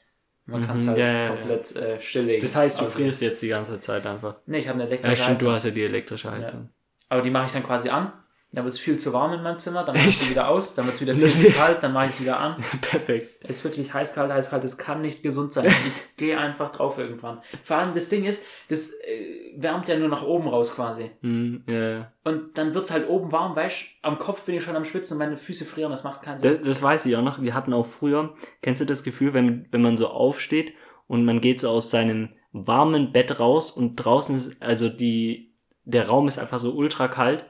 [0.47, 1.29] man Mhm, kann es halt ja, ja, ja.
[1.37, 2.43] komplett äh, stilllegen.
[2.43, 4.37] Das heißt, du also, frierst jetzt die ganze Zeit einfach.
[4.47, 5.55] Nee, ich habe eine Ja, elektrische stimmt, du Heizung.
[5.55, 6.69] hast ja die elektrische Heizung.
[7.09, 8.13] Aber die mache ich dann quasi an.
[8.55, 10.85] Wird es viel zu warm in meinem Zimmer, dann mache ich sie wieder aus, dann
[10.85, 12.63] wird es wieder viel zu kalt, dann mache ich es wieder an.
[12.83, 13.43] Perfekt.
[13.43, 14.63] Es ist wirklich heiß, kalt, heiß, kalt.
[14.63, 15.73] Das kann nicht gesund sein.
[15.87, 17.41] Ich gehe einfach drauf irgendwann.
[17.65, 21.11] Vor allem das Ding ist, das äh, wärmt ja nur nach oben raus quasi.
[21.23, 22.13] Hm, ja.
[22.25, 25.19] Und dann wird's halt oben warm, weißt am Kopf bin ich schon am Schwitzen und
[25.19, 26.59] meine Füße frieren, das macht keinen Sinn.
[26.59, 27.41] Das, das weiß ich auch noch.
[27.43, 30.75] Wir hatten auch früher, kennst du das Gefühl, wenn, wenn man so aufsteht
[31.09, 35.53] und man geht so aus seinem warmen Bett raus und draußen ist, also die,
[35.85, 37.47] der Raum ist einfach so ultra kalt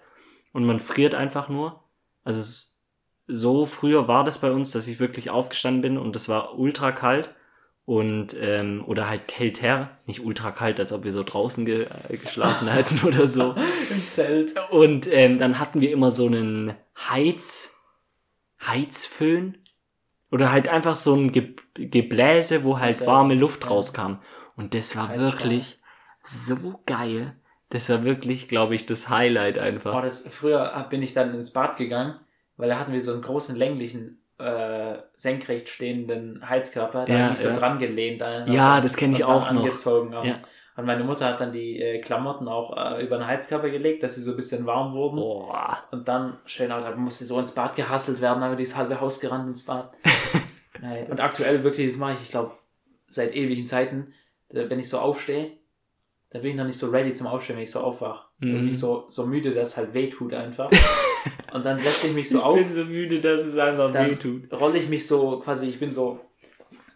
[0.52, 1.82] und man friert einfach nur.
[2.24, 2.84] Also ist,
[3.26, 6.92] so früher war das bei uns, dass ich wirklich aufgestanden bin und es war ultra
[6.92, 7.34] kalt
[7.84, 12.16] Und, ähm, oder halt kälter, nicht ultra kalt, als ob wir so draußen ge äh,
[12.16, 13.56] geschlafen hätten oder so.
[13.90, 14.54] Im Zelt.
[14.70, 17.74] Und ähm, dann hatten wir immer so einen Heiz,
[18.60, 19.58] Heizföhn.
[20.30, 24.16] Oder halt einfach so ein Ge Gebläse, wo halt warme Luft rauskam.
[24.56, 25.80] Und das war wirklich
[26.24, 27.36] so geil.
[27.72, 29.92] Das war wirklich, glaube ich, das Highlight einfach.
[29.92, 32.16] Boah, das, früher bin ich dann ins Bad gegangen,
[32.58, 37.06] weil da hatten wir so einen großen länglichen, äh, senkrecht stehenden Heizkörper.
[37.06, 37.56] Da Ja, hab ich mich so ja.
[37.56, 38.20] dran gelehnt.
[38.20, 39.62] Dann, Ja, das kenn ich auch noch.
[39.64, 40.40] Angezogen, Ja.
[40.74, 44.14] Und meine Mutter hat dann die äh, Klamotten auch äh, über den Heizkörper gelegt, dass
[44.14, 45.16] sie so ein bisschen warm wurden.
[45.16, 45.78] Boah.
[45.92, 49.20] Und dann, schön, aber da musste so ins Bad gehasselt werden, aber dieses halbe Haus
[49.20, 49.92] gerannt ins Bad.
[51.10, 52.52] Und aktuell wirklich, das mache ich, ich glaube,
[53.08, 54.14] seit ewigen Zeiten,
[54.48, 55.52] da- wenn ich so aufstehe,
[56.32, 58.26] da bin ich noch nicht so ready zum Aufstehen, wenn ich so aufwach.
[58.38, 58.52] Mhm.
[58.52, 60.70] Bin ich so, so müde, dass es halt weh tut einfach.
[61.52, 64.10] und dann setze ich mich so ich auf, bin so müde, dass es einfach Dann-
[64.12, 64.50] wehtut.
[64.52, 66.20] rolle ich mich so, quasi, ich bin so,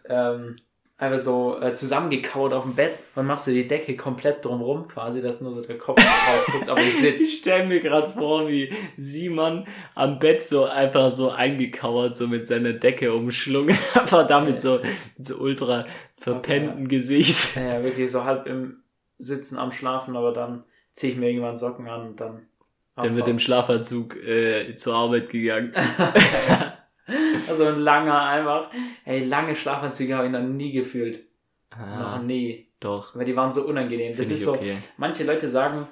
[0.09, 0.55] ähm,
[0.99, 5.21] einfach so äh, zusammengekauert auf dem Bett und mach so die Decke komplett drumrum, quasi,
[5.21, 7.31] dass nur so der Kopf rausguckt, aber ich Ich sitze.
[7.37, 12.73] stelle mir gerade vor, wie Simon am Bett so einfach so eingekauert, so mit seiner
[12.73, 14.79] Decke umschlungen, einfach damit so,
[15.17, 15.85] mit so ultra
[16.17, 17.55] verpennten Gesicht.
[17.55, 18.77] Ja, wirklich so halb im
[19.19, 20.63] Sitzen am Schlafen, aber dann
[20.93, 22.47] ziehe ich mir irgendwann Socken an und dann.
[22.95, 25.71] Dann wird im Schlafanzug äh, zur Arbeit gegangen.
[27.47, 28.71] also ein langer einfach.
[29.05, 31.23] Ey, lange Schlafanzüge habe ich noch nie gefühlt.
[31.71, 32.67] Noch Ah, nie.
[32.79, 34.11] doch, Weil die waren so unangenehm.
[34.13, 34.53] Das finde ist ich so.
[34.53, 34.77] okay.
[34.97, 35.87] Manche Leute sagen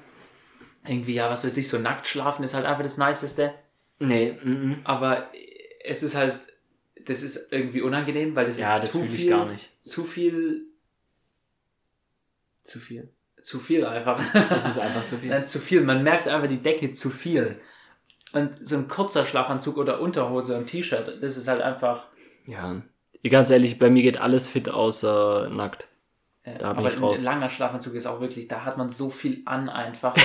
[0.87, 3.53] irgendwie, ja, was weiß ich, so nackt schlafen ist halt einfach das Niceste.
[3.99, 4.81] Nee, mhm.
[4.83, 5.29] Aber
[5.83, 6.39] es ist halt,
[7.05, 9.83] das ist irgendwie unangenehm, weil das ja, ist das zu fühle ich viel, gar nicht.
[9.83, 10.65] zu viel,
[12.63, 13.09] Zu viel.
[13.45, 14.19] Zu viel einfach.
[14.49, 15.29] Das ist einfach zu viel.
[15.31, 15.81] Nein, zu viel.
[15.81, 17.59] Man merkt einfach die Decke zu viel.
[18.33, 22.07] Und so ein kurzer Schlafanzug oder Unterhose und T-Shirt, das ist halt einfach.
[22.47, 22.81] Ja.
[23.29, 25.87] Ganz ehrlich, bei mir geht alles fit außer nackt.
[26.43, 27.19] Da bin aber ich raus.
[27.19, 30.15] ein langer Schlafanzug ist auch wirklich, da hat man so viel an einfach.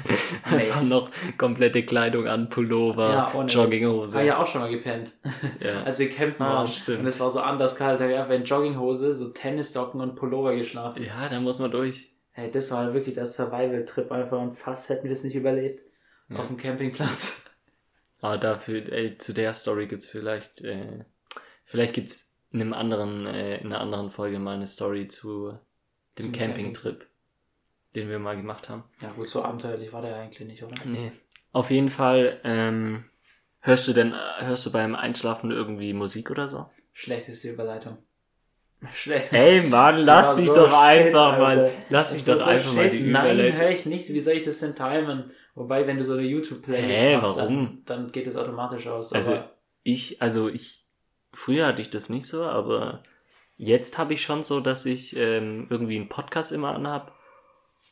[0.44, 4.18] Einfach noch komplette Kleidung an, Pullover, ohne Jogginghose.
[4.18, 5.12] Ah, ja, auch schon mal gepennt.
[5.60, 5.82] Ja.
[5.84, 6.68] Als wir campen Ah, waren.
[6.68, 7.00] stimmt.
[7.00, 10.14] Und es war so anders kalt, da habe ich einfach in Jogginghose, so Tennissocken und
[10.14, 11.02] Pullover geschlafen.
[11.02, 12.10] ja, da muss man durch.
[12.36, 15.80] Hey, das war wirklich der Survival-Trip einfach und fast hätten wir es nicht überlebt.
[16.28, 16.36] Ja.
[16.36, 17.46] Auf dem Campingplatz.
[18.20, 21.06] Aber dafür, ey, zu der Story gibt's vielleicht, äh,
[21.64, 25.58] vielleicht gibt's in einem anderen, äh, in einer anderen Folge mal eine Story zu
[26.18, 27.06] dem Campingtrip,
[27.94, 28.84] den wir mal gemacht haben.
[29.00, 30.76] Ja gut, so abenteuerlich war der eigentlich nicht, oder?
[30.84, 31.12] Nee.
[31.52, 33.06] Auf jeden Fall, ähm,
[33.60, 36.68] hörst du denn, hörst du beim Einschlafen irgendwie Musik oder so?
[36.92, 37.96] Schlechteste Überleitung.
[38.92, 39.32] Schlecht.
[39.32, 41.38] Ey, Mann, lass Ja, mich so doch einfach Alter.
[41.38, 42.92] mal, lass mich doch so einfach mal shit.
[42.92, 43.60] die Nein, Überleitung.
[43.60, 44.12] höre ich nicht.
[44.12, 45.30] Wie soll ich das denn timen?
[45.54, 47.38] Wobei, wenn du so eine YouTube-Playlist Hä, machst?
[47.38, 49.12] Dann, dann geht es automatisch aus.
[49.12, 49.38] Also,
[49.82, 50.84] ich, also ich,
[51.32, 53.02] früher hatte ich das nicht so, aber
[53.56, 57.14] jetzt habe ich schon so, dass ich ähm, irgendwie einen Podcast immer anhab.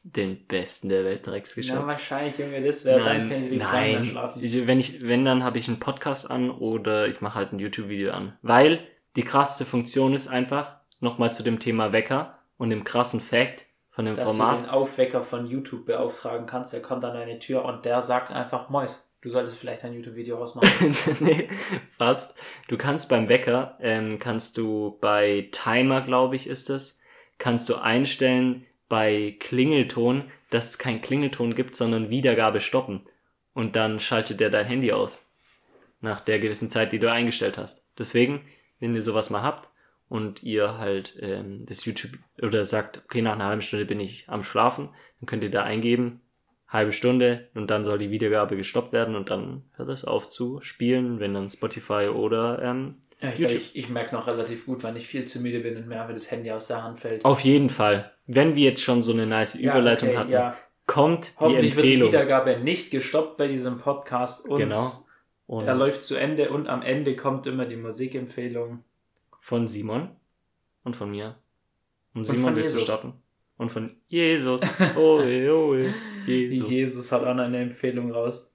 [0.06, 1.76] Den besten der Welt, ja, Drecksgeschätz.
[1.76, 4.04] wahrscheinlich, Junge, das wäre nein, wie Kleiner nein.
[4.04, 4.44] schlafen.
[4.44, 7.58] Ich, wenn ich, wenn dann habe ich einen Podcast an oder ich mache halt ein
[7.58, 8.36] YouTube-Video an.
[8.42, 8.86] Weil
[9.16, 14.06] die krasseste Funktion ist einfach, nochmal zu dem Thema Wecker und dem krassen Fact von
[14.06, 14.60] dem Dass du Format.
[14.60, 18.68] den Aufwecker von YouTube beauftragen kannst, der kommt an deine Tür und der sagt einfach,
[18.68, 20.96] Mois, du solltest vielleicht ein YouTube-Video rausmachen.
[21.20, 21.48] nee,
[21.96, 22.36] fast.
[22.68, 27.00] Du kannst beim Wecker, ähm, kannst du bei Timer, glaube ich, ist es,
[27.38, 33.06] kannst du einstellen bei Klingelton, dass es keinen Klingelton gibt, sondern Wiedergabe stoppen.
[33.54, 35.30] Und dann schaltet der dein Handy aus.
[36.00, 37.88] Nach der gewissen Zeit, die du eingestellt hast.
[37.98, 38.42] Deswegen,
[38.84, 39.68] wenn ihr sowas mal habt
[40.08, 42.12] und ihr halt ähm, das YouTube
[42.42, 45.62] oder sagt, okay, nach einer halben Stunde bin ich am Schlafen, dann könnt ihr da
[45.62, 46.20] eingeben,
[46.68, 50.60] halbe Stunde und dann soll die Wiedergabe gestoppt werden und dann hört es auf zu
[50.62, 53.56] spielen, wenn dann Spotify oder ähm, Ja, ich, YouTube.
[53.56, 56.14] ich, ich merke noch relativ gut, wann ich viel zu müde bin und mir einfach
[56.14, 57.24] das Handy aus der Hand fällt.
[57.24, 60.56] auf jeden Fall, wenn wir jetzt schon so eine nice Ja, Überleitung okay, hatten, Ja.
[60.86, 62.08] kommt die Hoffentlich wird die Empfehlung.
[62.12, 64.92] Wiedergabe nicht gestoppt bei diesem Podcast und Genau.
[65.46, 68.82] Und er läuft zu Ende und am Ende kommt immer die Musikempfehlung.
[69.40, 70.08] von Simon
[70.84, 71.36] und von mir.
[72.14, 73.12] Und Und Simon willst du starten?
[73.58, 74.62] Und von Jesus.
[74.96, 75.94] Oe, oe,
[76.26, 76.68] Jesus.
[76.70, 78.52] Jesus hat auch noch eine Empfehlung raus.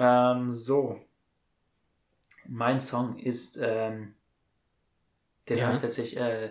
[0.00, 1.00] Ähm, so.
[2.46, 4.14] Mein Song ist, ähm,
[5.48, 5.66] den Ja.
[5.66, 6.50] habe ich tatsächlich äh,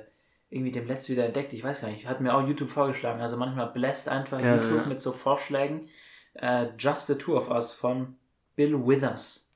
[0.50, 1.52] irgendwie dem letzten wieder entdeckt.
[1.54, 2.06] Ich weiß gar nicht.
[2.08, 3.22] Hat mir auch YouTube vorgeschlagen.
[3.22, 4.86] Also manchmal bläst einfach Ja, YouTube ja.
[4.86, 5.90] mit so Vorschlägen.
[6.34, 8.16] Äh, Just the Two of Us von
[8.58, 9.50] Bill Withers.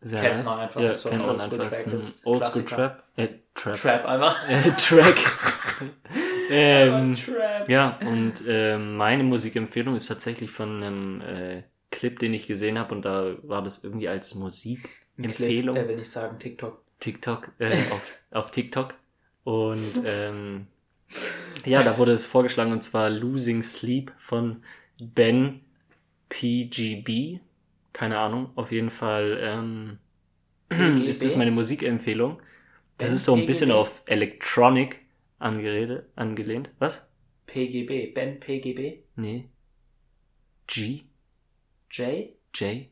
[0.00, 0.46] Sehr kennt nice.
[0.46, 1.78] man einfach, Ja, so ein Oldschool-Track, einfach.
[1.78, 2.76] Ist ein ist Oldschool Klassiker.
[2.76, 3.02] Trap.
[3.16, 3.76] Äh, Trap.
[3.76, 4.48] Trap einfach.
[4.48, 5.16] Äh, Track.
[6.50, 7.68] ähm, Trap.
[7.68, 12.94] ja, und ähm, meine Musikempfehlung ist tatsächlich von einem äh, Clip, den ich gesehen habe
[12.94, 15.76] und da war das irgendwie als Musikempfehlung.
[15.76, 16.82] Clip, äh, will ich sagen, TikTok.
[17.00, 18.94] TikTok, äh, auf, auf TikTok.
[19.44, 20.66] Und ähm,
[21.64, 24.62] ja, da wurde es vorgeschlagen und zwar Losing Sleep von
[24.98, 25.60] Ben
[26.28, 27.40] PGB.
[27.94, 29.98] Keine Ahnung, auf jeden Fall ähm,
[31.06, 32.42] ist das meine Musikempfehlung.
[32.98, 33.78] Das Ben ist so ein bisschen PGB?
[33.80, 35.00] auf Electronic
[35.38, 36.68] angerede, angelehnt.
[36.78, 37.10] Was?
[37.46, 38.12] PGB.
[38.12, 38.98] Ben PGB.
[39.16, 39.48] Nee.
[40.66, 41.02] G?
[41.90, 42.30] J.
[42.54, 42.86] J?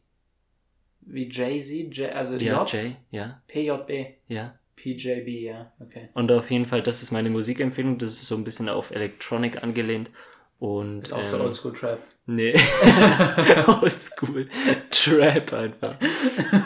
[1.01, 1.97] Wie Jay-Z.
[1.97, 2.73] J, also Ja, J.
[2.85, 4.15] J, ja, PJB.
[4.29, 4.59] ja.
[4.77, 5.73] PJB, ja.
[5.81, 6.09] Okay.
[6.15, 7.99] Und auf jeden Fall, das ist meine Musikempfehlung.
[7.99, 10.11] Das ist so ein bisschen auf Electronic angelehnt.
[10.59, 12.01] Und, Ist auch so ähm, Oldschool Trap.
[12.27, 12.55] Nee.
[13.83, 14.49] Oldschool.
[14.91, 15.97] Trap einfach.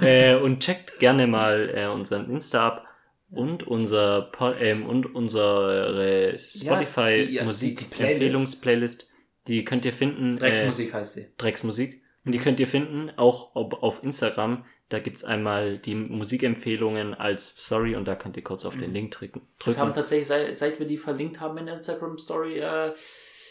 [0.03, 2.87] äh, und checkt gerne mal äh, unseren Insta ab
[3.31, 8.23] und unser po ähm, und unsere Spotify die- ja, Musik die- die Playlist.
[8.23, 9.09] Empfehlungsplaylist.
[9.49, 10.39] Die könnt ihr finden.
[10.39, 11.21] Drecksmusik heißt sie.
[11.23, 12.03] Äh, Drecksmusik.
[12.25, 14.65] Und die könnt ihr finden, auch ob, auf Instagram.
[14.89, 19.13] Da gibt's einmal die Musikempfehlungen als Story und da könnt ihr kurz auf den Link
[19.13, 19.43] drücken.
[19.65, 22.93] Das haben tatsächlich, seit, seit wir die verlinkt haben in der Instagram Story, äh,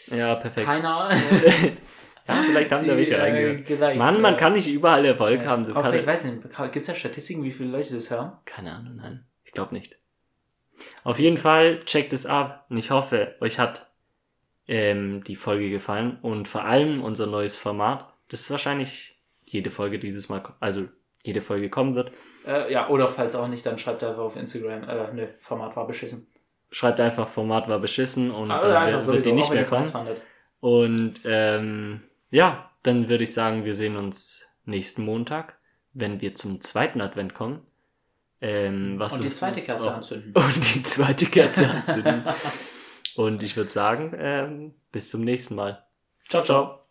[0.08, 0.66] Ja, perfekt.
[0.66, 1.10] keiner.
[2.28, 3.96] ja, vielleicht haben da die, welche äh, reingehört.
[3.96, 5.46] Mann, man äh, kann nicht überall Erfolg ja.
[5.46, 5.64] haben.
[5.64, 8.10] Das Aber kann, vielleicht, weiß ich nicht, gibt es ja Statistiken, wie viele Leute das
[8.10, 8.32] hören?
[8.44, 9.26] Keine Ahnung, nein.
[9.44, 9.96] Ich glaube nicht.
[11.04, 13.86] Auf jeden Fall checkt es ab und ich hoffe, euch hat
[14.68, 20.28] ähm, die Folge gefallen und vor allem unser neues Format, das wahrscheinlich jede Folge dieses
[20.28, 20.88] Mal, also
[21.22, 22.12] jede Folge kommen wird.
[22.46, 25.86] Äh, ja, oder falls auch nicht, dann schreibt einfach auf Instagram, äh, ne, Format war
[25.86, 26.26] beschissen.
[26.76, 29.90] Schreibt einfach, Format war beschissen und Oder dann wird, sowieso, die nicht mehr kommen.
[30.60, 35.56] Und ähm, ja, dann würde ich sagen, wir sehen uns nächsten Montag,
[35.94, 37.62] wenn wir zum zweiten Advent kommen.
[38.42, 40.34] Ähm, was Und die zweite Kerze oh, anzünden.
[40.36, 42.24] Und die zweite Kerze anzünden.
[43.14, 45.82] Und ich würde sagen, ähm, bis zum nächsten Mal.
[46.28, 46.80] Ciao, ciao.